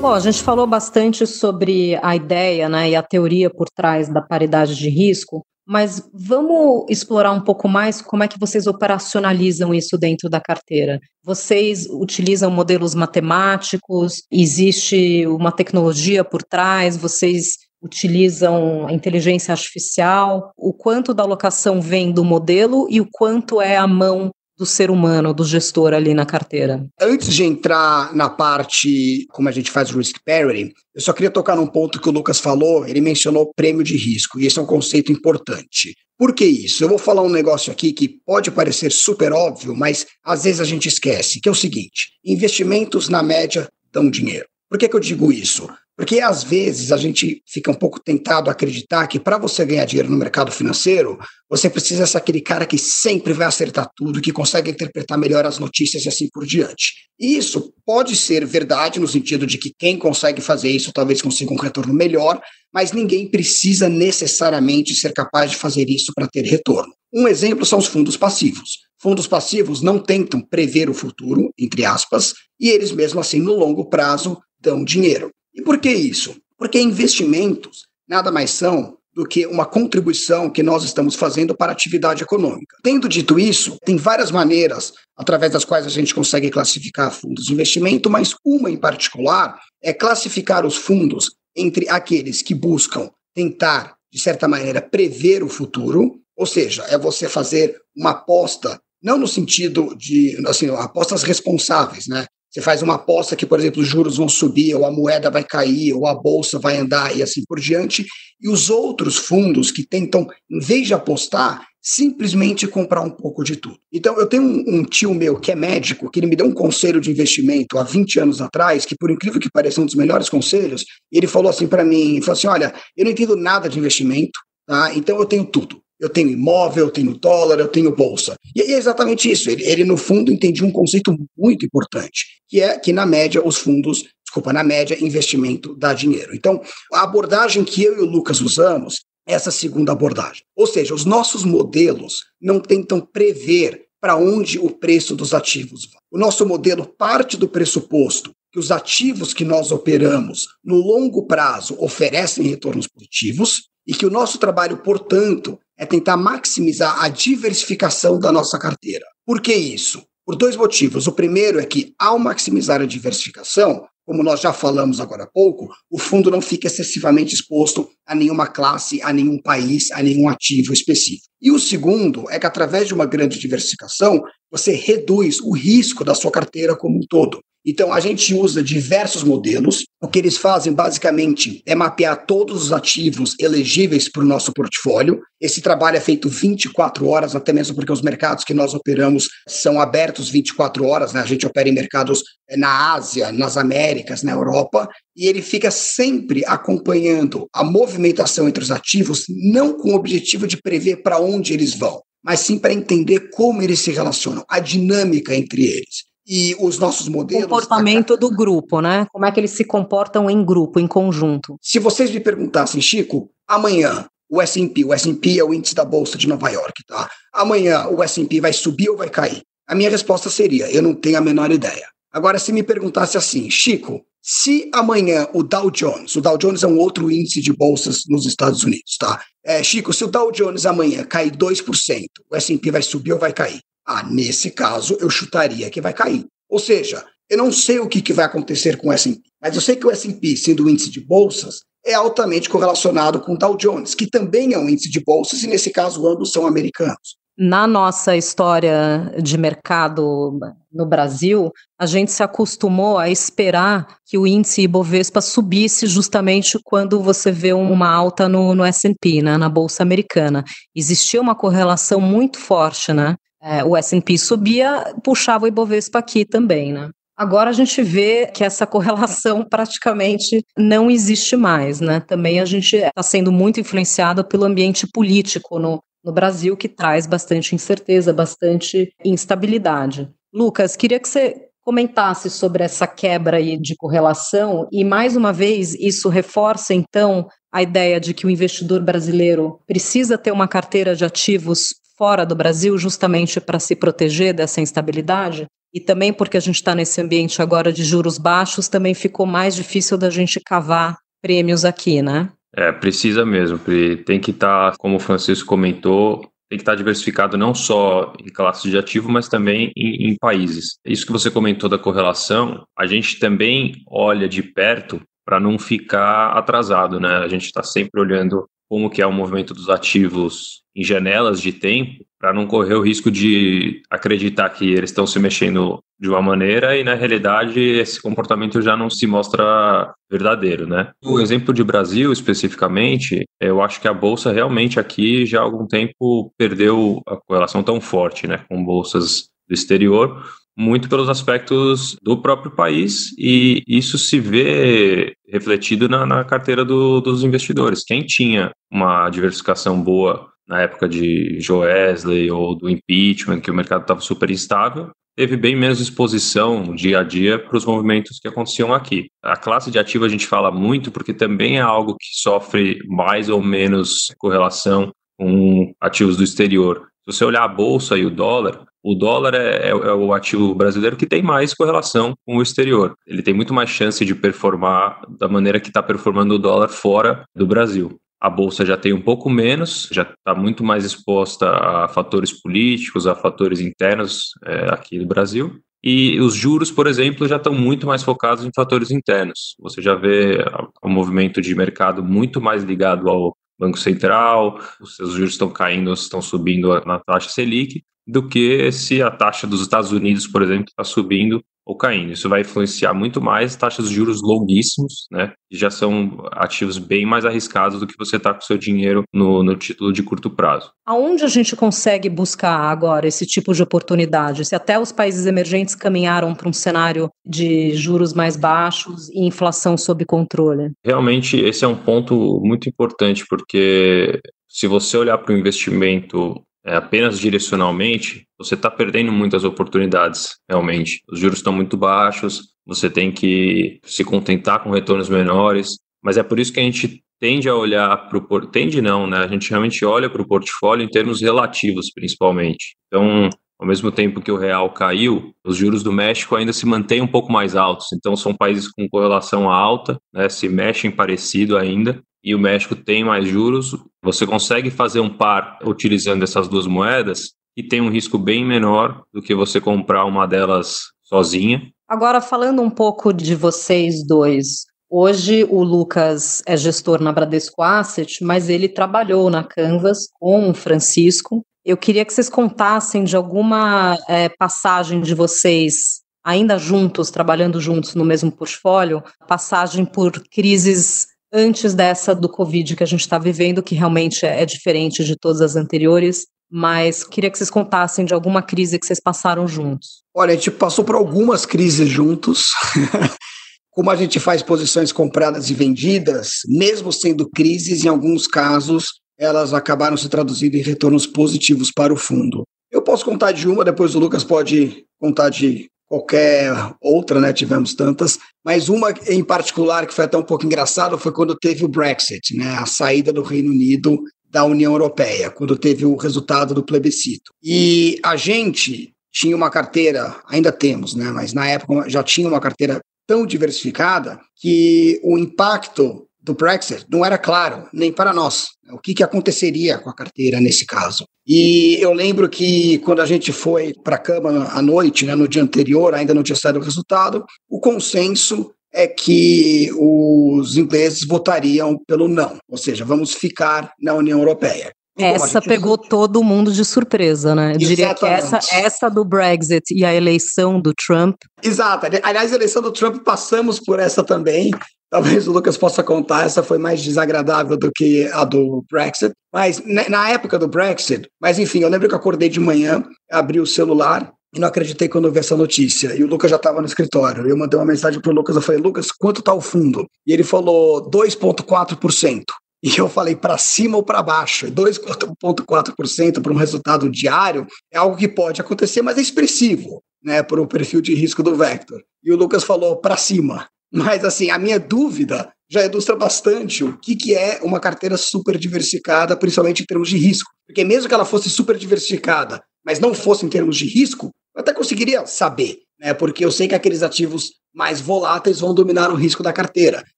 Bom, 0.00 0.12
a 0.12 0.18
gente 0.18 0.42
falou 0.42 0.66
bastante 0.66 1.24
sobre 1.24 1.96
a 2.02 2.16
ideia 2.16 2.68
né, 2.68 2.90
e 2.90 2.96
a 2.96 3.02
teoria 3.02 3.48
por 3.48 3.68
trás 3.72 4.08
da 4.08 4.20
paridade 4.20 4.74
de 4.74 4.88
risco, 4.88 5.46
mas 5.64 6.02
vamos 6.12 6.86
explorar 6.88 7.30
um 7.30 7.40
pouco 7.40 7.68
mais 7.68 8.02
como 8.02 8.24
é 8.24 8.28
que 8.28 8.40
vocês 8.40 8.66
operacionalizam 8.66 9.72
isso 9.72 9.96
dentro 9.96 10.28
da 10.28 10.40
carteira. 10.40 10.98
Vocês 11.24 11.86
utilizam 11.86 12.50
modelos 12.50 12.92
matemáticos? 12.92 14.24
Existe 14.32 15.24
uma 15.28 15.52
tecnologia 15.52 16.24
por 16.24 16.42
trás? 16.42 16.96
Vocês 16.96 17.58
utilizam 17.80 18.88
a 18.88 18.92
inteligência 18.92 19.52
artificial? 19.52 20.50
O 20.56 20.72
quanto 20.72 21.14
da 21.14 21.22
alocação 21.22 21.80
vem 21.80 22.10
do 22.10 22.24
modelo 22.24 22.88
e 22.90 23.00
o 23.00 23.06
quanto 23.08 23.60
é 23.60 23.76
a 23.76 23.86
mão 23.86 24.32
do 24.58 24.66
ser 24.66 24.90
humano, 24.90 25.34
do 25.34 25.44
gestor 25.44 25.94
ali 25.94 26.14
na 26.14 26.26
carteira? 26.26 26.86
Antes 27.00 27.32
de 27.32 27.44
entrar 27.44 28.14
na 28.14 28.28
parte 28.28 29.26
como 29.30 29.48
a 29.48 29.52
gente 29.52 29.70
faz 29.70 29.90
o 29.90 29.98
risk 29.98 30.16
parity, 30.24 30.72
eu 30.94 31.00
só 31.00 31.12
queria 31.12 31.30
tocar 31.30 31.56
num 31.56 31.66
ponto 31.66 32.00
que 32.00 32.08
o 32.08 32.12
Lucas 32.12 32.38
falou, 32.38 32.86
ele 32.86 33.00
mencionou 33.00 33.52
prêmio 33.54 33.82
de 33.82 33.96
risco, 33.96 34.38
e 34.38 34.46
esse 34.46 34.58
é 34.58 34.62
um 34.62 34.66
conceito 34.66 35.10
importante. 35.10 35.94
Por 36.18 36.34
que 36.34 36.44
isso? 36.44 36.84
Eu 36.84 36.88
vou 36.88 36.98
falar 36.98 37.22
um 37.22 37.28
negócio 37.28 37.72
aqui 37.72 37.92
que 37.92 38.20
pode 38.24 38.50
parecer 38.50 38.92
super 38.92 39.32
óbvio, 39.32 39.74
mas 39.74 40.06
às 40.24 40.44
vezes 40.44 40.60
a 40.60 40.64
gente 40.64 40.86
esquece, 40.86 41.40
que 41.40 41.48
é 41.48 41.52
o 41.52 41.54
seguinte: 41.54 42.12
investimentos 42.24 43.08
na 43.08 43.22
média 43.22 43.68
dão 43.92 44.08
dinheiro. 44.08 44.46
Por 44.70 44.78
que, 44.78 44.88
que 44.88 44.96
eu 44.96 45.00
digo 45.00 45.32
isso? 45.32 45.68
Porque 46.02 46.18
às 46.18 46.42
vezes 46.42 46.90
a 46.90 46.96
gente 46.96 47.40
fica 47.46 47.70
um 47.70 47.74
pouco 47.74 48.02
tentado 48.02 48.50
a 48.50 48.52
acreditar 48.52 49.06
que 49.06 49.20
para 49.20 49.38
você 49.38 49.64
ganhar 49.64 49.84
dinheiro 49.84 50.10
no 50.10 50.16
mercado 50.16 50.50
financeiro, 50.50 51.16
você 51.48 51.70
precisa 51.70 52.08
ser 52.08 52.18
aquele 52.18 52.40
cara 52.40 52.66
que 52.66 52.76
sempre 52.76 53.32
vai 53.32 53.46
acertar 53.46 53.88
tudo, 53.94 54.20
que 54.20 54.32
consegue 54.32 54.68
interpretar 54.68 55.16
melhor 55.16 55.46
as 55.46 55.60
notícias 55.60 56.04
e 56.04 56.08
assim 56.08 56.28
por 56.32 56.44
diante. 56.44 56.92
E 57.20 57.36
isso 57.36 57.72
pode 57.86 58.16
ser 58.16 58.44
verdade 58.44 58.98
no 58.98 59.06
sentido 59.06 59.46
de 59.46 59.56
que 59.58 59.72
quem 59.78 59.96
consegue 59.96 60.40
fazer 60.40 60.70
isso 60.70 60.92
talvez 60.92 61.22
consiga 61.22 61.52
um 61.52 61.56
retorno 61.56 61.94
melhor, 61.94 62.42
mas 62.74 62.90
ninguém 62.90 63.30
precisa 63.30 63.88
necessariamente 63.88 64.96
ser 64.96 65.12
capaz 65.12 65.52
de 65.52 65.56
fazer 65.56 65.88
isso 65.88 66.10
para 66.16 66.26
ter 66.26 66.44
retorno. 66.44 66.92
Um 67.14 67.28
exemplo 67.28 67.64
são 67.64 67.78
os 67.78 67.86
fundos 67.86 68.16
passivos. 68.16 68.80
Fundos 69.00 69.28
passivos 69.28 69.82
não 69.82 70.00
tentam 70.00 70.40
prever 70.40 70.90
o 70.90 70.94
futuro, 70.94 71.54
entre 71.56 71.84
aspas, 71.84 72.34
e 72.58 72.70
eles 72.70 72.90
mesmo 72.90 73.20
assim 73.20 73.38
no 73.38 73.54
longo 73.54 73.88
prazo 73.88 74.36
dão 74.60 74.84
dinheiro. 74.84 75.30
E 75.54 75.62
por 75.62 75.78
que 75.78 75.90
isso? 75.90 76.36
Porque 76.56 76.80
investimentos 76.80 77.86
nada 78.08 78.30
mais 78.30 78.50
são 78.50 78.98
do 79.14 79.26
que 79.26 79.46
uma 79.46 79.66
contribuição 79.66 80.48
que 80.48 80.62
nós 80.62 80.84
estamos 80.84 81.14
fazendo 81.14 81.54
para 81.54 81.72
a 81.72 81.74
atividade 81.74 82.22
econômica. 82.22 82.76
Tendo 82.82 83.08
dito 83.08 83.38
isso, 83.38 83.76
tem 83.84 83.96
várias 83.96 84.30
maneiras 84.30 84.92
através 85.16 85.52
das 85.52 85.64
quais 85.64 85.84
a 85.86 85.90
gente 85.90 86.14
consegue 86.14 86.50
classificar 86.50 87.12
fundos 87.12 87.44
de 87.44 87.52
investimento, 87.52 88.08
mas 88.08 88.34
uma 88.44 88.70
em 88.70 88.76
particular 88.76 89.60
é 89.82 89.92
classificar 89.92 90.64
os 90.64 90.76
fundos 90.76 91.34
entre 91.54 91.88
aqueles 91.88 92.40
que 92.40 92.54
buscam 92.54 93.10
tentar, 93.34 93.96
de 94.10 94.18
certa 94.18 94.48
maneira, 94.48 94.80
prever 94.80 95.42
o 95.42 95.48
futuro, 95.48 96.18
ou 96.36 96.46
seja, 96.46 96.82
é 96.84 96.96
você 96.96 97.28
fazer 97.28 97.78
uma 97.94 98.10
aposta, 98.10 98.80
não 99.02 99.18
no 99.18 99.28
sentido 99.28 99.94
de, 99.94 100.42
assim, 100.46 100.70
apostas 100.70 101.22
responsáveis, 101.22 102.06
né? 102.06 102.26
Você 102.52 102.60
faz 102.60 102.82
uma 102.82 102.96
aposta 102.96 103.34
que, 103.34 103.46
por 103.46 103.58
exemplo, 103.58 103.80
os 103.80 103.88
juros 103.88 104.18
vão 104.18 104.28
subir, 104.28 104.74
ou 104.74 104.84
a 104.84 104.92
moeda 104.92 105.30
vai 105.30 105.42
cair, 105.42 105.94
ou 105.94 106.06
a 106.06 106.14
bolsa 106.14 106.58
vai 106.58 106.76
andar 106.76 107.16
e 107.16 107.22
assim 107.22 107.42
por 107.48 107.58
diante. 107.58 108.04
E 108.40 108.48
os 108.48 108.68
outros 108.68 109.16
fundos 109.16 109.70
que 109.70 109.86
tentam, 109.86 110.26
em 110.50 110.60
vez 110.60 110.86
de 110.86 110.92
apostar, 110.92 111.66
simplesmente 111.82 112.68
comprar 112.68 113.00
um 113.00 113.10
pouco 113.10 113.42
de 113.42 113.56
tudo. 113.56 113.78
Então, 113.90 114.16
eu 114.18 114.26
tenho 114.26 114.42
um, 114.42 114.64
um, 114.68 114.84
tio 114.84 115.14
meu 115.14 115.40
que 115.40 115.50
é 115.50 115.56
médico, 115.56 116.10
que 116.10 116.20
ele 116.20 116.28
me 116.28 116.36
deu 116.36 116.46
um 116.46 116.52
conselho 116.52 117.00
de 117.00 117.10
investimento 117.10 117.78
há 117.78 117.82
20 117.82 118.20
anos 118.20 118.40
atrás, 118.40 118.84
que 118.84 118.94
por 118.96 119.10
incrível 119.10 119.40
que 119.40 119.50
pareça 119.50 119.80
é 119.80 119.82
um 119.82 119.86
dos 119.86 119.96
melhores 119.96 120.28
conselhos, 120.28 120.84
ele 121.10 121.26
falou 121.26 121.48
assim 121.50 121.66
para 121.66 121.84
mim, 121.84 122.20
falou 122.20 122.34
assim, 122.34 122.46
olha, 122.46 122.72
eu 122.96 123.04
não 123.04 123.10
entendo 123.10 123.34
nada 123.34 123.68
de 123.68 123.78
investimento, 123.78 124.38
tá? 124.64 124.94
então 124.94 125.18
eu 125.18 125.24
tenho 125.24 125.44
tudo. 125.44 125.82
Eu 126.02 126.08
tenho 126.08 126.30
imóvel, 126.30 126.86
eu 126.86 126.90
tenho 126.90 127.16
dólar, 127.16 127.60
eu 127.60 127.68
tenho 127.68 127.94
bolsa. 127.94 128.34
E 128.56 128.60
é 128.60 128.72
exatamente 128.72 129.30
isso. 129.30 129.48
Ele, 129.48 129.62
ele, 129.64 129.84
no 129.84 129.96
fundo, 129.96 130.32
entendia 130.32 130.66
um 130.66 130.72
conceito 130.72 131.16
muito 131.38 131.64
importante, 131.64 132.26
que 132.48 132.60
é 132.60 132.76
que, 132.76 132.92
na 132.92 133.06
média, 133.06 133.40
os 133.46 133.56
fundos, 133.56 134.04
desculpa, 134.24 134.52
na 134.52 134.64
média, 134.64 134.98
investimento 135.00 135.76
dá 135.76 135.94
dinheiro. 135.94 136.34
Então, 136.34 136.60
a 136.92 137.04
abordagem 137.04 137.62
que 137.62 137.84
eu 137.84 137.98
e 137.98 138.00
o 138.00 138.10
Lucas 138.10 138.40
usamos 138.40 139.04
essa 139.24 139.52
segunda 139.52 139.92
abordagem. 139.92 140.42
Ou 140.56 140.66
seja, 140.66 140.92
os 140.92 141.04
nossos 141.04 141.44
modelos 141.44 142.24
não 142.40 142.58
tentam 142.58 143.00
prever 143.00 143.84
para 144.00 144.16
onde 144.16 144.58
o 144.58 144.68
preço 144.68 145.14
dos 145.14 145.32
ativos 145.32 145.86
vai. 145.86 146.00
O 146.10 146.18
nosso 146.18 146.44
modelo 146.44 146.84
parte 146.84 147.36
do 147.36 147.48
pressuposto 147.48 148.32
que 148.52 148.58
os 148.58 148.72
ativos 148.72 149.32
que 149.32 149.44
nós 149.44 149.70
operamos 149.70 150.48
no 150.62 150.76
longo 150.76 151.26
prazo 151.26 151.76
oferecem 151.78 152.44
retornos 152.44 152.86
positivos 152.88 153.68
e 153.86 153.94
que 153.94 154.04
o 154.04 154.10
nosso 154.10 154.38
trabalho, 154.38 154.78
portanto, 154.78 155.58
é 155.82 155.86
tentar 155.86 156.16
maximizar 156.16 157.02
a 157.02 157.08
diversificação 157.08 158.16
da 158.16 158.30
nossa 158.30 158.56
carteira. 158.56 159.04
Por 159.26 159.40
que 159.40 159.52
isso? 159.52 160.00
Por 160.24 160.36
dois 160.36 160.54
motivos. 160.54 161.08
O 161.08 161.12
primeiro 161.12 161.58
é 161.58 161.66
que, 161.66 161.92
ao 161.98 162.20
maximizar 162.20 162.80
a 162.80 162.86
diversificação, 162.86 163.84
como 164.06 164.22
nós 164.22 164.40
já 164.40 164.52
falamos 164.52 165.00
agora 165.00 165.24
há 165.24 165.26
pouco, 165.26 165.68
o 165.90 165.98
fundo 165.98 166.30
não 166.30 166.40
fica 166.40 166.68
excessivamente 166.68 167.34
exposto 167.34 167.90
a 168.06 168.14
nenhuma 168.14 168.46
classe, 168.46 169.02
a 169.02 169.12
nenhum 169.12 169.42
país, 169.42 169.90
a 169.90 170.00
nenhum 170.00 170.28
ativo 170.28 170.72
específico. 170.72 171.26
E 171.40 171.50
o 171.50 171.58
segundo 171.58 172.30
é 172.30 172.38
que, 172.38 172.46
através 172.46 172.86
de 172.86 172.94
uma 172.94 173.04
grande 173.04 173.40
diversificação, 173.40 174.22
você 174.52 174.72
reduz 174.76 175.40
o 175.40 175.50
risco 175.50 176.04
da 176.04 176.14
sua 176.14 176.30
carteira 176.30 176.76
como 176.76 176.96
um 176.96 177.06
todo. 177.08 177.40
Então, 177.64 177.92
a 177.92 178.00
gente 178.00 178.34
usa 178.34 178.60
diversos 178.60 179.22
modelos. 179.22 179.84
O 180.02 180.08
que 180.08 180.18
eles 180.18 180.36
fazem, 180.36 180.72
basicamente, 180.72 181.62
é 181.64 181.76
mapear 181.76 182.26
todos 182.26 182.64
os 182.64 182.72
ativos 182.72 183.36
elegíveis 183.38 184.10
para 184.10 184.22
o 184.22 184.26
nosso 184.26 184.52
portfólio. 184.52 185.20
Esse 185.40 185.60
trabalho 185.60 185.96
é 185.96 186.00
feito 186.00 186.28
24 186.28 187.06
horas, 187.06 187.36
até 187.36 187.52
mesmo 187.52 187.76
porque 187.76 187.92
os 187.92 188.02
mercados 188.02 188.42
que 188.42 188.52
nós 188.52 188.74
operamos 188.74 189.28
são 189.48 189.80
abertos 189.80 190.28
24 190.28 190.84
horas. 190.84 191.12
Né? 191.12 191.20
A 191.20 191.26
gente 191.26 191.46
opera 191.46 191.68
em 191.68 191.72
mercados 191.72 192.24
eh, 192.50 192.56
na 192.56 192.94
Ásia, 192.94 193.30
nas 193.30 193.56
Américas, 193.56 194.24
na 194.24 194.32
Europa. 194.32 194.88
E 195.16 195.28
ele 195.28 195.40
fica 195.40 195.70
sempre 195.70 196.44
acompanhando 196.44 197.48
a 197.52 197.62
movimentação 197.62 198.48
entre 198.48 198.64
os 198.64 198.72
ativos, 198.72 199.24
não 199.28 199.76
com 199.76 199.90
o 199.90 199.94
objetivo 199.94 200.48
de 200.48 200.60
prever 200.60 201.02
para 201.02 201.20
onde 201.20 201.52
eles 201.52 201.74
vão, 201.74 202.02
mas 202.24 202.40
sim 202.40 202.58
para 202.58 202.72
entender 202.72 203.30
como 203.30 203.62
eles 203.62 203.78
se 203.80 203.92
relacionam, 203.92 204.44
a 204.48 204.58
dinâmica 204.58 205.34
entre 205.34 205.64
eles 205.64 206.11
e 206.26 206.56
os 206.60 206.78
nossos 206.78 207.08
modelos. 207.08 207.44
Comportamento 207.44 208.16
do 208.16 208.30
grupo, 208.30 208.80
né? 208.80 209.06
Como 209.12 209.24
é 209.24 209.32
que 209.32 209.40
eles 209.40 209.50
se 209.50 209.64
comportam 209.64 210.30
em 210.30 210.44
grupo, 210.44 210.78
em 210.78 210.86
conjunto? 210.86 211.56
Se 211.60 211.78
vocês 211.78 212.10
me 212.10 212.20
perguntassem, 212.20 212.80
Chico, 212.80 213.30
amanhã 213.46 214.06
o 214.30 214.40
S&P, 214.40 214.84
o 214.84 214.94
S&P 214.94 215.38
é 215.38 215.44
o 215.44 215.52
índice 215.52 215.74
da 215.74 215.84
bolsa 215.84 216.16
de 216.16 216.26
Nova 216.26 216.48
York, 216.48 216.84
tá? 216.86 217.10
Amanhã 217.34 217.86
o 217.88 218.02
S&P 218.02 218.40
vai 218.40 218.52
subir 218.52 218.88
ou 218.88 218.96
vai 218.96 219.10
cair? 219.10 219.42
A 219.66 219.74
minha 219.74 219.90
resposta 219.90 220.30
seria: 220.30 220.70
eu 220.70 220.82
não 220.82 220.94
tenho 220.94 221.18
a 221.18 221.20
menor 221.20 221.50
ideia. 221.50 221.86
Agora, 222.10 222.38
se 222.38 222.52
me 222.52 222.62
perguntasse 222.62 223.16
assim, 223.16 223.50
Chico, 223.50 224.04
se 224.22 224.70
amanhã 224.72 225.26
o 225.34 225.42
Dow 225.42 225.70
Jones, 225.70 226.14
o 226.14 226.20
Dow 226.20 226.38
Jones 226.38 226.62
é 226.62 226.66
um 226.66 226.78
outro 226.78 227.10
índice 227.10 227.40
de 227.40 227.52
bolsas 227.52 228.04
nos 228.08 228.24
Estados 228.24 228.62
Unidos, 228.64 228.96
tá? 228.98 229.20
É, 229.44 229.62
Chico, 229.62 229.92
se 229.92 230.04
o 230.04 230.08
Dow 230.08 230.30
Jones 230.30 230.64
amanhã 230.64 231.04
cair 231.04 231.32
2%, 231.36 232.04
o 232.30 232.36
S&P 232.36 232.70
vai 232.70 232.82
subir 232.82 233.12
ou 233.12 233.18
vai 233.18 233.32
cair? 233.32 233.60
Ah, 233.86 234.02
nesse 234.02 234.50
caso, 234.50 234.96
eu 235.00 235.10
chutaria 235.10 235.70
que 235.70 235.80
vai 235.80 235.92
cair. 235.92 236.26
Ou 236.48 236.58
seja, 236.58 237.04
eu 237.28 237.38
não 237.38 237.50
sei 237.50 237.78
o 237.78 237.88
que, 237.88 238.02
que 238.02 238.12
vai 238.12 238.24
acontecer 238.24 238.76
com 238.76 238.88
o 238.88 238.92
S&P, 238.92 239.20
mas 239.40 239.54
eu 239.54 239.60
sei 239.60 239.76
que 239.76 239.86
o 239.86 239.90
S&P, 239.90 240.36
sendo 240.36 240.64
um 240.64 240.68
índice 240.68 240.90
de 240.90 241.00
bolsas, 241.00 241.60
é 241.84 241.94
altamente 241.94 242.48
correlacionado 242.48 243.20
com 243.20 243.34
o 243.34 243.38
Dow 243.38 243.56
Jones, 243.56 243.94
que 243.94 244.06
também 244.06 244.52
é 244.52 244.58
um 244.58 244.68
índice 244.68 244.90
de 244.90 245.02
bolsas, 245.02 245.42
e 245.42 245.46
nesse 245.46 245.70
caso 245.70 246.06
ambos 246.06 246.30
são 246.30 246.46
americanos. 246.46 247.16
Na 247.36 247.66
nossa 247.66 248.14
história 248.14 249.14
de 249.20 249.38
mercado 249.38 250.38
no 250.70 250.84
Brasil, 250.84 251.50
a 251.78 251.86
gente 251.86 252.12
se 252.12 252.22
acostumou 252.22 252.98
a 252.98 253.08
esperar 253.08 253.96
que 254.06 254.18
o 254.18 254.26
índice 254.26 254.62
Ibovespa 254.62 255.22
subisse 255.22 255.86
justamente 255.86 256.58
quando 256.62 257.00
você 257.00 257.32
vê 257.32 257.54
uma 257.54 257.88
alta 257.90 258.28
no, 258.28 258.54
no 258.54 258.62
S&P, 258.64 259.22
né, 259.22 259.38
na 259.38 259.48
Bolsa 259.48 259.82
Americana. 259.82 260.44
Existia 260.76 261.20
uma 261.20 261.34
correlação 261.34 262.00
muito 262.00 262.38
forte, 262.38 262.92
né? 262.92 263.16
É, 263.42 263.64
o 263.64 263.76
S&P 263.76 264.16
subia, 264.16 264.94
puxava 265.02 265.44
o 265.44 265.48
Ibovespa 265.48 265.98
aqui 265.98 266.24
também, 266.24 266.72
né? 266.72 266.90
Agora 267.16 267.50
a 267.50 267.52
gente 267.52 267.82
vê 267.82 268.26
que 268.26 268.42
essa 268.42 268.66
correlação 268.66 269.44
praticamente 269.48 270.44
não 270.56 270.90
existe 270.90 271.36
mais, 271.36 271.80
né? 271.80 272.00
Também 272.00 272.40
a 272.40 272.44
gente 272.44 272.76
está 272.76 273.02
sendo 273.02 273.30
muito 273.30 273.60
influenciado 273.60 274.24
pelo 274.24 274.44
ambiente 274.44 274.86
político 274.86 275.58
no, 275.58 275.82
no 276.04 276.12
Brasil, 276.12 276.56
que 276.56 276.68
traz 276.68 277.06
bastante 277.06 277.54
incerteza, 277.54 278.12
bastante 278.12 278.92
instabilidade. 279.04 280.08
Lucas, 280.32 280.76
queria 280.76 280.98
que 280.98 281.08
você 281.08 281.48
comentasse 281.64 282.28
sobre 282.28 282.64
essa 282.64 282.86
quebra 282.86 283.36
aí 283.36 283.56
de 283.56 283.76
correlação 283.76 284.66
e, 284.72 284.84
mais 284.84 285.14
uma 285.14 285.32
vez, 285.32 285.74
isso 285.74 286.08
reforça, 286.08 286.74
então, 286.74 287.28
a 287.52 287.62
ideia 287.62 288.00
de 288.00 288.12
que 288.14 288.26
o 288.26 288.30
investidor 288.30 288.80
brasileiro 288.82 289.60
precisa 289.66 290.18
ter 290.18 290.32
uma 290.32 290.48
carteira 290.48 290.96
de 290.96 291.04
ativos 291.04 291.74
fora 291.96 292.24
do 292.24 292.34
Brasil, 292.34 292.76
justamente 292.78 293.40
para 293.40 293.58
se 293.58 293.76
proteger 293.76 294.34
dessa 294.34 294.60
instabilidade? 294.60 295.46
E 295.74 295.80
também 295.80 296.12
porque 296.12 296.36
a 296.36 296.40
gente 296.40 296.56
está 296.56 296.74
nesse 296.74 297.00
ambiente 297.00 297.40
agora 297.40 297.72
de 297.72 297.82
juros 297.82 298.18
baixos, 298.18 298.68
também 298.68 298.94
ficou 298.94 299.24
mais 299.24 299.54
difícil 299.54 299.96
da 299.96 300.10
gente 300.10 300.40
cavar 300.40 300.98
prêmios 301.22 301.64
aqui, 301.64 302.02
né? 302.02 302.30
É, 302.54 302.70
precisa 302.70 303.24
mesmo. 303.24 303.58
Tem 304.04 304.20
que 304.20 304.30
estar, 304.30 304.72
tá, 304.72 304.76
como 304.78 304.96
o 304.96 305.00
Francisco 305.00 305.48
comentou, 305.48 306.20
tem 306.50 306.58
que 306.58 306.62
estar 306.62 306.72
tá 306.72 306.76
diversificado 306.76 307.38
não 307.38 307.54
só 307.54 308.12
em 308.20 308.30
classes 308.30 308.70
de 308.70 308.76
ativo, 308.76 309.10
mas 309.10 309.28
também 309.28 309.72
em, 309.74 310.10
em, 310.10 310.16
países. 310.16 310.76
Isso 310.84 311.06
que 311.06 311.12
você 311.12 311.30
comentou 311.30 311.66
da 311.66 311.78
correlação, 311.78 312.66
a 312.78 312.86
gente 312.86 313.18
também 313.18 313.82
olha 313.88 314.28
de 314.28 314.42
perto 314.42 315.00
para 315.24 315.40
não 315.40 315.58
ficar 315.58 316.32
atrasado, 316.36 317.00
né? 317.00 317.16
A 317.18 317.28
gente 317.28 317.46
está 317.46 317.62
sempre 317.62 317.98
olhando 317.98 318.46
como 318.72 318.88
que 318.88 319.02
é 319.02 319.06
o 319.06 319.12
movimento 319.12 319.52
dos 319.52 319.68
ativos 319.68 320.62
em 320.74 320.82
janelas 320.82 321.42
de 321.42 321.52
tempo, 321.52 322.06
para 322.18 322.32
não 322.32 322.46
correr 322.46 322.72
o 322.72 322.80
risco 322.80 323.10
de 323.10 323.82
acreditar 323.90 324.48
que 324.48 324.64
eles 324.64 324.88
estão 324.88 325.06
se 325.06 325.18
mexendo 325.18 325.78
de 326.00 326.08
uma 326.08 326.22
maneira 326.22 326.74
e 326.74 326.82
na 326.82 326.94
realidade 326.94 327.60
esse 327.60 328.00
comportamento 328.00 328.62
já 328.62 328.74
não 328.74 328.88
se 328.88 329.06
mostra 329.06 329.92
verdadeiro, 330.10 330.66
né? 330.66 330.90
O 331.04 331.20
exemplo 331.20 331.52
de 331.52 331.62
Brasil 331.62 332.10
especificamente, 332.14 333.26
eu 333.38 333.60
acho 333.60 333.78
que 333.78 333.88
a 333.88 333.92
bolsa 333.92 334.32
realmente 334.32 334.80
aqui 334.80 335.26
já 335.26 335.40
há 335.40 335.42
algum 335.42 335.66
tempo 335.66 336.32
perdeu 336.38 337.02
a 337.06 337.18
correlação 337.18 337.62
tão 337.62 337.78
forte, 337.78 338.26
né, 338.26 338.42
com 338.48 338.64
bolsas 338.64 339.28
do 339.46 339.52
exterior, 339.52 340.24
muito 340.56 340.88
pelos 340.88 341.08
aspectos 341.08 341.96
do 342.02 342.20
próprio 342.20 342.50
país 342.50 343.14
e 343.18 343.62
isso 343.66 343.96
se 343.98 344.20
vê 344.20 345.14
refletido 345.28 345.88
na, 345.88 346.04
na 346.04 346.24
carteira 346.24 346.64
do, 346.64 347.00
dos 347.00 347.24
investidores. 347.24 347.84
Quem 347.84 348.04
tinha 348.04 348.52
uma 348.70 349.08
diversificação 349.08 349.80
boa 349.80 350.28
na 350.46 350.60
época 350.60 350.88
de 350.88 351.38
Joesley 351.40 352.30
ou 352.30 352.54
do 352.54 352.68
impeachment, 352.68 353.40
que 353.40 353.50
o 353.50 353.54
mercado 353.54 353.82
estava 353.82 354.00
super 354.00 354.30
instável, 354.30 354.90
teve 355.16 355.36
bem 355.36 355.56
menos 355.56 355.80
exposição 355.80 356.74
dia 356.74 357.00
a 357.00 357.02
dia 357.02 357.38
para 357.38 357.56
os 357.56 357.64
movimentos 357.64 358.18
que 358.18 358.28
aconteciam 358.28 358.72
aqui. 358.74 359.08
A 359.22 359.36
classe 359.36 359.70
de 359.70 359.78
ativo 359.78 360.04
a 360.04 360.08
gente 360.08 360.26
fala 360.26 360.50
muito 360.50 360.90
porque 360.90 361.14
também 361.14 361.58
é 361.58 361.60
algo 361.60 361.96
que 361.98 362.08
sofre 362.12 362.78
mais 362.86 363.28
ou 363.28 363.42
menos 363.42 364.12
correlação 364.18 364.92
com 365.18 365.72
ativos 365.80 366.16
do 366.16 366.24
exterior. 366.24 366.88
Se 367.04 367.12
você 367.12 367.24
olhar 367.24 367.44
a 367.44 367.48
bolsa 367.48 367.96
e 367.96 368.04
o 368.04 368.10
dólar, 368.10 368.64
o 368.82 368.94
dólar 368.94 369.34
é, 369.34 369.68
é, 369.68 369.70
é, 369.70 369.92
o 369.92 370.12
ativo 370.12 370.54
brasileiro 370.54 370.96
que 370.96 371.06
tem 371.06 371.22
mais 371.22 371.54
correlação 371.54 372.14
com 372.26 372.36
o 372.36 372.42
exterior. 372.42 372.94
Ele 373.06 373.22
tem 373.22 373.32
muito 373.32 373.54
mais 373.54 373.70
chance 373.70 374.04
de 374.04 374.14
performar 374.14 375.02
da 375.08 375.28
maneira 375.28 375.60
que 375.60 375.68
está 375.68 375.82
performando 375.82 376.34
o 376.34 376.38
dólar 376.38 376.68
fora 376.68 377.24
do 377.34 377.46
Brasil. 377.46 377.96
A 378.20 378.30
bolsa 378.30 378.64
já 378.64 378.76
tem 378.76 378.92
um 378.92 379.00
pouco 379.00 379.28
menos, 379.28 379.88
já 379.90 380.02
está 380.02 380.34
muito 380.34 380.62
mais 380.62 380.84
exposta 380.84 381.48
a 381.50 381.88
fatores 381.88 382.32
políticos, 382.32 383.06
a 383.06 383.14
fatores 383.14 383.60
internos 383.60 384.30
é, 384.44 384.72
aqui 384.72 384.98
do 384.98 385.06
Brasil. 385.06 385.60
E 385.84 386.20
os 386.20 386.34
juros, 386.34 386.70
por 386.70 386.86
exemplo, 386.86 387.26
já 387.26 387.36
estão 387.36 387.52
muito 387.52 387.88
mais 387.88 388.04
focados 388.04 388.44
em 388.44 388.50
fatores 388.54 388.92
internos. 388.92 389.56
Você 389.58 389.82
já 389.82 389.96
vê 389.96 390.38
o 390.80 390.88
movimento 390.88 391.40
de 391.40 391.52
mercado 391.56 392.04
muito 392.04 392.40
mais 392.40 392.62
ligado 392.62 393.08
ao 393.08 393.36
Banco 393.58 393.78
Central, 393.78 394.58
os 394.80 394.96
seus 394.96 395.12
juros 395.12 395.32
estão 395.32 395.50
caindo, 395.50 395.92
estão 395.92 396.20
subindo 396.20 396.68
na 396.84 396.98
taxa 396.98 397.28
Selic, 397.28 397.82
do 398.06 398.28
que 398.28 398.70
se 398.72 399.02
a 399.02 399.10
taxa 399.10 399.46
dos 399.46 399.60
Estados 399.60 399.92
Unidos, 399.92 400.26
por 400.26 400.42
exemplo, 400.42 400.66
está 400.68 400.84
subindo 400.84 401.42
ou 401.64 401.76
caindo. 401.76 402.12
Isso 402.12 402.28
vai 402.28 402.40
influenciar 402.40 402.92
muito 402.92 403.20
mais 403.20 403.56
taxas 403.56 403.88
de 403.88 403.94
juros 403.94 404.20
longuíssimos, 404.22 405.06
né? 405.10 405.32
Que 405.50 405.56
já 405.56 405.70
são 405.70 406.24
ativos 406.32 406.78
bem 406.78 407.06
mais 407.06 407.24
arriscados 407.24 407.80
do 407.80 407.86
que 407.86 407.96
você 407.98 408.16
está 408.16 408.34
com 408.34 408.40
seu 408.40 408.58
dinheiro 408.58 409.04
no, 409.12 409.42
no 409.42 409.56
título 409.56 409.92
de 409.92 410.02
curto 410.02 410.28
prazo. 410.30 410.72
Aonde 410.86 411.24
a 411.24 411.28
gente 411.28 411.54
consegue 411.54 412.08
buscar 412.08 412.56
agora 412.56 413.06
esse 413.06 413.26
tipo 413.26 413.54
de 413.54 413.62
oportunidade? 413.62 414.44
Se 414.44 414.54
até 414.54 414.78
os 414.78 414.92
países 414.92 415.26
emergentes 415.26 415.74
caminharam 415.74 416.34
para 416.34 416.48
um 416.48 416.52
cenário 416.52 417.08
de 417.24 417.74
juros 417.74 418.12
mais 418.12 418.36
baixos 418.36 419.08
e 419.10 419.24
inflação 419.24 419.76
sob 419.76 420.04
controle? 420.04 420.72
Realmente, 420.84 421.36
esse 421.38 421.64
é 421.64 421.68
um 421.68 421.76
ponto 421.76 422.40
muito 422.42 422.68
importante, 422.68 423.24
porque 423.28 424.20
se 424.48 424.66
você 424.66 424.96
olhar 424.96 425.18
para 425.18 425.34
o 425.34 425.38
investimento 425.38 426.42
é, 426.64 426.76
apenas 426.76 427.18
direcionalmente, 427.18 428.26
você 428.38 428.54
está 428.54 428.70
perdendo 428.70 429.10
muitas 429.12 429.44
oportunidades, 429.44 430.36
realmente. 430.48 431.02
Os 431.10 431.18
juros 431.18 431.38
estão 431.38 431.52
muito 431.52 431.76
baixos, 431.76 432.52
você 432.64 432.88
tem 432.88 433.10
que 433.10 433.80
se 433.84 434.04
contentar 434.04 434.62
com 434.62 434.70
retornos 434.70 435.08
menores, 435.08 435.78
mas 436.02 436.16
é 436.16 436.22
por 436.22 436.38
isso 436.38 436.52
que 436.52 436.60
a 436.60 436.62
gente 436.62 437.02
tende 437.20 437.48
a 437.48 437.54
olhar 437.54 437.96
para 438.08 438.18
o... 438.18 438.46
Tende 438.46 438.80
não, 438.82 439.06
né? 439.06 439.18
A 439.18 439.28
gente 439.28 439.48
realmente 439.48 439.84
olha 439.84 440.10
para 440.10 440.22
o 440.22 440.26
portfólio 440.26 440.84
em 440.84 440.88
termos 440.88 441.20
relativos, 441.20 441.92
principalmente. 441.92 442.76
Então, 442.88 443.30
ao 443.60 443.66
mesmo 443.66 443.92
tempo 443.92 444.20
que 444.20 444.32
o 444.32 444.36
real 444.36 444.70
caiu, 444.70 445.32
os 445.44 445.56
juros 445.56 445.84
do 445.84 445.92
México 445.92 446.34
ainda 446.34 446.52
se 446.52 446.66
mantêm 446.66 447.00
um 447.00 447.06
pouco 447.06 447.30
mais 447.30 447.54
altos. 447.54 447.86
Então, 447.92 448.16
são 448.16 448.34
países 448.34 448.68
com 448.68 448.88
correlação 448.88 449.48
alta, 449.48 450.00
né, 450.12 450.28
se 450.28 450.48
mexem 450.48 450.90
parecido 450.90 451.56
ainda, 451.56 452.02
e 452.22 452.34
o 452.34 452.38
México 452.38 452.74
tem 452.74 453.04
mais 453.04 453.26
juros. 453.26 453.76
Você 454.02 454.26
consegue 454.26 454.70
fazer 454.70 455.00
um 455.00 455.16
par 455.16 455.58
utilizando 455.64 456.22
essas 456.22 456.48
duas 456.48 456.66
moedas 456.66 457.32
e 457.56 457.62
tem 457.62 457.80
um 457.80 457.90
risco 457.90 458.18
bem 458.18 458.44
menor 458.44 459.02
do 459.12 459.20
que 459.20 459.34
você 459.34 459.60
comprar 459.60 460.04
uma 460.04 460.26
delas 460.26 460.80
sozinha. 461.02 461.70
Agora, 461.88 462.20
falando 462.20 462.62
um 462.62 462.70
pouco 462.70 463.12
de 463.12 463.34
vocês 463.34 464.06
dois, 464.06 464.70
Hoje 464.94 465.42
o 465.48 465.64
Lucas 465.64 466.42
é 466.46 466.54
gestor 466.54 467.00
na 467.00 467.10
Bradesco 467.10 467.62
Asset, 467.62 468.22
mas 468.22 468.50
ele 468.50 468.68
trabalhou 468.68 469.30
na 469.30 469.42
Canvas 469.42 470.00
com 470.20 470.50
o 470.50 470.54
Francisco 470.54 471.42
eu 471.64 471.76
queria 471.76 472.04
que 472.04 472.12
vocês 472.12 472.28
contassem 472.28 473.04
de 473.04 473.14
alguma 473.14 473.96
é, 474.08 474.28
passagem 474.28 475.00
de 475.00 475.14
vocês, 475.14 476.00
ainda 476.24 476.58
juntos, 476.58 477.10
trabalhando 477.10 477.60
juntos 477.60 477.94
no 477.94 478.04
mesmo 478.04 478.32
portfólio, 478.32 479.02
passagem 479.28 479.84
por 479.84 480.12
crises 480.28 481.06
antes 481.32 481.74
dessa 481.74 482.14
do 482.14 482.28
Covid 482.28 482.76
que 482.76 482.82
a 482.82 482.86
gente 482.86 483.00
está 483.00 483.18
vivendo, 483.18 483.62
que 483.62 483.74
realmente 483.74 484.26
é, 484.26 484.42
é 484.42 484.46
diferente 484.46 485.04
de 485.04 485.16
todas 485.16 485.40
as 485.40 485.56
anteriores, 485.56 486.26
mas 486.50 487.02
queria 487.02 487.30
que 487.30 487.38
vocês 487.38 487.48
contassem 487.48 488.04
de 488.04 488.12
alguma 488.12 488.42
crise 488.42 488.78
que 488.78 488.86
vocês 488.86 489.00
passaram 489.00 489.48
juntos. 489.48 490.02
Olha, 490.14 490.32
a 490.32 490.34
gente 490.34 490.50
passou 490.50 490.84
por 490.84 490.94
algumas 490.94 491.46
crises 491.46 491.88
juntos. 491.88 492.50
Como 493.70 493.90
a 493.90 493.96
gente 493.96 494.20
faz 494.20 494.42
posições 494.42 494.92
compradas 494.92 495.48
e 495.48 495.54
vendidas, 495.54 496.40
mesmo 496.46 496.92
sendo 496.92 497.26
crises, 497.30 497.84
em 497.84 497.88
alguns 497.88 498.26
casos 498.26 499.00
elas 499.18 499.54
acabaram 499.54 499.96
se 499.96 500.08
traduzindo 500.08 500.56
em 500.56 500.62
retornos 500.62 501.06
positivos 501.06 501.70
para 501.70 501.92
o 501.92 501.96
fundo. 501.96 502.42
Eu 502.70 502.82
posso 502.82 503.04
contar 503.04 503.32
de 503.32 503.48
uma, 503.48 503.64
depois 503.64 503.94
o 503.94 503.98
Lucas 503.98 504.24
pode 504.24 504.84
contar 504.98 505.28
de 505.28 505.70
qualquer 505.92 506.54
outra, 506.80 507.20
né? 507.20 507.34
Tivemos 507.34 507.74
tantas, 507.74 508.18
mas 508.42 508.70
uma 508.70 508.94
em 509.06 509.22
particular 509.22 509.86
que 509.86 509.92
foi 509.92 510.06
até 510.06 510.16
um 510.16 510.22
pouco 510.22 510.46
engraçado 510.46 510.96
foi 510.96 511.12
quando 511.12 511.36
teve 511.36 511.66
o 511.66 511.68
Brexit, 511.68 512.34
né? 512.34 512.56
A 512.56 512.64
saída 512.64 513.12
do 513.12 513.22
Reino 513.22 513.50
Unido 513.50 514.02
da 514.30 514.42
União 514.42 514.72
Europeia, 514.72 515.28
quando 515.28 515.54
teve 515.54 515.84
o 515.84 515.94
resultado 515.94 516.54
do 516.54 516.64
plebiscito. 516.64 517.30
E 517.42 518.00
a 518.02 518.16
gente 518.16 518.94
tinha 519.12 519.36
uma 519.36 519.50
carteira, 519.50 520.16
ainda 520.26 520.50
temos, 520.50 520.94
né? 520.94 521.10
Mas 521.10 521.34
na 521.34 521.46
época 521.46 521.90
já 521.90 522.02
tinha 522.02 522.26
uma 522.26 522.40
carteira 522.40 522.80
tão 523.06 523.26
diversificada 523.26 524.18
que 524.36 524.98
o 525.04 525.18
impacto 525.18 526.06
do 526.22 526.34
Brexit 526.34 526.86
não 526.88 527.04
era 527.04 527.18
claro 527.18 527.68
nem 527.72 527.92
para 527.92 528.12
nós 528.12 528.46
o 528.70 528.78
que, 528.78 528.94
que 528.94 529.02
aconteceria 529.02 529.78
com 529.78 529.90
a 529.90 529.94
carteira 529.94 530.40
nesse 530.40 530.64
caso. 530.64 531.04
E 531.26 531.76
eu 531.80 531.92
lembro 531.92 532.28
que 532.28 532.78
quando 532.78 533.02
a 533.02 533.06
gente 533.06 533.32
foi 533.32 533.74
para 533.84 533.96
a 533.96 533.98
cama 533.98 534.48
à 534.52 534.62
noite, 534.62 535.04
né, 535.04 535.14
no 535.14 535.28
dia 535.28 535.42
anterior, 535.42 535.94
ainda 535.94 536.14
não 536.14 536.22
tinha 536.22 536.36
saído 536.36 536.58
o 536.58 536.62
resultado, 536.62 537.24
o 537.48 537.60
consenso 537.60 538.52
é 538.72 538.86
que 538.86 539.70
os 539.76 540.56
ingleses 540.56 541.06
votariam 541.06 541.78
pelo 541.86 542.08
não, 542.08 542.38
ou 542.48 542.56
seja, 542.56 542.84
vamos 542.84 543.12
ficar 543.12 543.72
na 543.80 543.94
União 543.94 544.18
Europeia. 544.18 544.72
Essa 544.98 545.40
pegou 545.40 545.78
todo 545.78 546.22
mundo 546.22 546.52
de 546.52 546.64
surpresa, 546.64 547.34
né? 547.34 547.54
Eu 547.54 547.58
diria 547.58 547.94
que 547.94 548.04
essa, 548.04 548.38
essa 548.52 548.88
do 548.90 549.04
Brexit 549.04 549.74
e 549.74 549.84
a 549.84 549.94
eleição 549.94 550.60
do 550.60 550.72
Trump. 550.74 551.16
Exato. 551.42 551.86
Aliás, 552.02 552.32
a 552.32 552.36
eleição 552.36 552.60
do 552.60 552.70
Trump 552.70 553.02
passamos 553.02 553.58
por 553.58 553.80
essa 553.80 554.04
também. 554.04 554.50
Talvez 554.90 555.26
o 555.26 555.32
Lucas 555.32 555.56
possa 555.56 555.82
contar, 555.82 556.26
essa 556.26 556.42
foi 556.42 556.58
mais 556.58 556.82
desagradável 556.82 557.56
do 557.56 557.70
que 557.74 558.06
a 558.12 558.24
do 558.24 558.62
Brexit. 558.70 559.14
Mas 559.32 559.62
na 559.88 560.10
época 560.10 560.38
do 560.38 560.46
Brexit, 560.46 561.08
mas 561.18 561.38
enfim, 561.38 561.60
eu 561.60 561.70
lembro 561.70 561.88
que 561.88 561.94
eu 561.94 561.98
acordei 561.98 562.28
de 562.28 562.38
manhã, 562.38 562.84
abri 563.10 563.40
o 563.40 563.46
celular 563.46 564.12
e 564.34 564.38
não 564.38 564.48
acreditei 564.48 564.90
quando 564.90 565.06
eu 565.06 565.12
vi 565.12 565.20
essa 565.20 565.34
notícia. 565.34 565.94
E 565.94 566.04
o 566.04 566.06
Lucas 566.06 566.30
já 566.30 566.36
estava 566.36 566.60
no 566.60 566.66
escritório. 566.66 567.26
Eu 567.26 567.38
mandei 567.38 567.58
uma 567.58 567.64
mensagem 567.64 568.00
para 568.02 568.10
o 568.10 568.14
Lucas, 568.14 568.36
eu 568.36 568.42
falei, 568.42 568.60
Lucas, 568.60 568.92
quanto 568.92 569.20
está 569.20 569.32
o 569.32 569.40
fundo? 569.40 569.86
E 570.06 570.12
ele 570.12 570.22
falou 570.22 570.90
2,4%. 570.90 572.22
E 572.62 572.78
eu 572.78 572.88
falei 572.88 573.16
para 573.16 573.36
cima 573.36 573.76
ou 573.76 573.82
para 573.82 574.02
baixo. 574.02 574.46
2,4% 574.50 576.22
para 576.22 576.32
um 576.32 576.36
resultado 576.36 576.88
diário 576.88 577.46
é 577.72 577.78
algo 577.78 577.96
que 577.96 578.06
pode 578.06 578.40
acontecer, 578.40 578.82
mas 578.82 578.98
é 578.98 579.00
expressivo 579.00 579.82
né, 580.02 580.22
para 580.22 580.40
o 580.40 580.46
perfil 580.46 580.80
de 580.80 580.94
risco 580.94 581.22
do 581.22 581.34
Vector. 581.34 581.82
E 582.04 582.12
o 582.12 582.16
Lucas 582.16 582.44
falou 582.44 582.76
para 582.76 582.96
cima. 582.96 583.48
Mas, 583.72 584.04
assim, 584.04 584.30
a 584.30 584.38
minha 584.38 584.60
dúvida 584.60 585.32
já 585.50 585.64
ilustra 585.64 585.96
bastante 585.96 586.62
o 586.62 586.78
que, 586.78 586.94
que 586.94 587.14
é 587.14 587.40
uma 587.42 587.58
carteira 587.58 587.96
super 587.96 588.38
diversificada, 588.38 589.16
principalmente 589.16 589.62
em 589.62 589.66
termos 589.66 589.88
de 589.88 589.98
risco. 589.98 590.30
Porque 590.46 590.64
mesmo 590.64 590.88
que 590.88 590.94
ela 590.94 591.04
fosse 591.04 591.28
super 591.28 591.56
diversificada, 591.56 592.42
mas 592.64 592.78
não 592.78 592.94
fosse 592.94 593.26
em 593.26 593.28
termos 593.28 593.56
de 593.56 593.66
risco, 593.66 594.10
eu 594.34 594.40
até 594.40 594.54
conseguiria 594.54 595.04
saber, 595.06 595.58
né? 595.82 595.92
Porque 595.92 596.24
eu 596.24 596.30
sei 596.30 596.46
que 596.46 596.54
aqueles 596.54 596.82
ativos 596.82 597.32
mais 597.54 597.80
voláteis 597.80 598.40
vão 598.40 598.54
dominar 598.54 598.90
o 598.90 598.94
risco 598.94 599.22
da 599.22 599.32
carteira. 599.32 599.82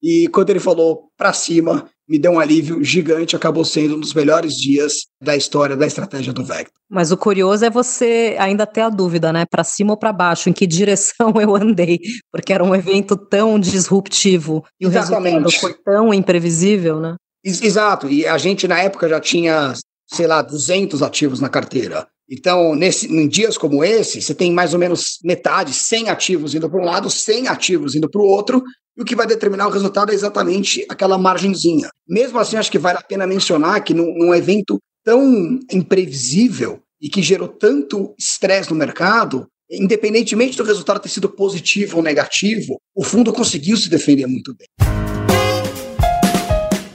E 0.03 0.27
quando 0.29 0.51
ele 0.51 0.59
falou 0.59 1.11
para 1.17 1.33
cima, 1.33 1.89
me 2.09 2.19
deu 2.19 2.33
um 2.33 2.41
alívio 2.41 2.83
gigante, 2.83 3.37
acabou 3.37 3.65
sendo 3.65 3.97
um 3.97 4.01
dos 4.01 4.13
melhores 4.13 4.55
dias 4.55 5.07
da 5.23 5.37
história 5.37 5.77
da 5.77 5.87
estratégia 5.87 6.33
do 6.33 6.45
Vector. 6.45 6.73
Mas 6.91 7.13
o 7.13 7.17
curioso 7.17 7.65
é 7.65 7.71
você 7.71 8.35
ainda 8.39 8.67
ter 8.67 8.81
a 8.81 8.89
dúvida, 8.89 9.33
né? 9.33 9.45
Para 9.49 9.63
cima 9.63 9.93
ou 9.93 9.97
para 9.97 10.13
baixo, 10.13 10.49
em 10.49 10.53
que 10.53 10.67
direção 10.67 11.33
eu 11.41 11.55
andei, 11.55 12.01
porque 12.33 12.53
era 12.53 12.65
um 12.65 12.75
evento 12.75 13.17
tão 13.17 13.59
disruptivo 13.61 14.65
e 14.81 14.87
Exatamente. 14.87 15.37
o 15.37 15.43
resultado 15.43 15.61
foi 15.61 15.75
tão 15.85 16.13
imprevisível, 16.13 16.99
né? 16.99 17.15
Exato, 17.45 18.09
e 18.09 18.27
a 18.27 18.39
gente 18.39 18.67
na 18.67 18.81
época 18.81 19.07
já 19.07 19.21
tinha, 19.21 19.75
sei 20.07 20.27
lá, 20.27 20.43
200 20.43 21.03
ativos 21.03 21.41
na 21.41 21.49
carteira. 21.49 22.07
Então, 22.29 22.75
nesse, 22.75 23.07
em 23.07 23.29
dias 23.29 23.59
como 23.59 23.85
esse, 23.85 24.23
você 24.23 24.35
tem 24.35 24.51
mais 24.51 24.73
ou 24.73 24.79
menos 24.79 25.19
metade, 25.23 25.73
100 25.75 26.09
ativos 26.09 26.55
indo 26.55 26.71
para 26.71 26.81
um 26.81 26.85
lado, 26.85 27.11
100 27.11 27.49
ativos 27.49 27.95
indo 27.95 28.09
para 28.09 28.21
o 28.21 28.25
outro, 28.25 28.63
e 28.97 29.03
o 29.03 29.05
que 29.05 29.17
vai 29.17 29.27
determinar 29.27 29.67
o 29.67 29.71
resultado 29.71 30.11
é 30.11 30.15
exatamente 30.15 30.87
aquela 30.89 31.19
margenzinha. 31.19 31.89
Mesmo 32.09 32.39
assim, 32.39 32.57
acho 32.57 32.71
que 32.71 32.79
vale 32.79 32.99
a 32.99 33.03
pena 33.03 33.27
mencionar 33.27 33.83
que 33.83 33.93
num, 33.93 34.15
num 34.17 34.35
evento 34.35 34.79
tão 35.05 35.61
imprevisível 35.71 36.81
e 37.01 37.09
que 37.09 37.23
gerou 37.23 37.49
tanto 37.49 38.15
estresse 38.19 38.71
no 38.71 38.77
mercado, 38.77 39.47
independentemente 39.71 40.57
do 40.57 40.65
resultado 40.65 41.01
ter 41.01 41.09
sido 41.09 41.29
positivo 41.29 41.99
ou 41.99 42.03
negativo, 42.03 42.79
o 42.95 43.05
fundo 43.05 43.33
conseguiu 43.33 43.77
se 43.77 43.91
defender 43.91 44.27
muito 44.27 44.55
bem. 44.57 44.69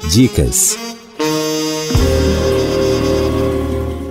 Dicas 0.09 0.88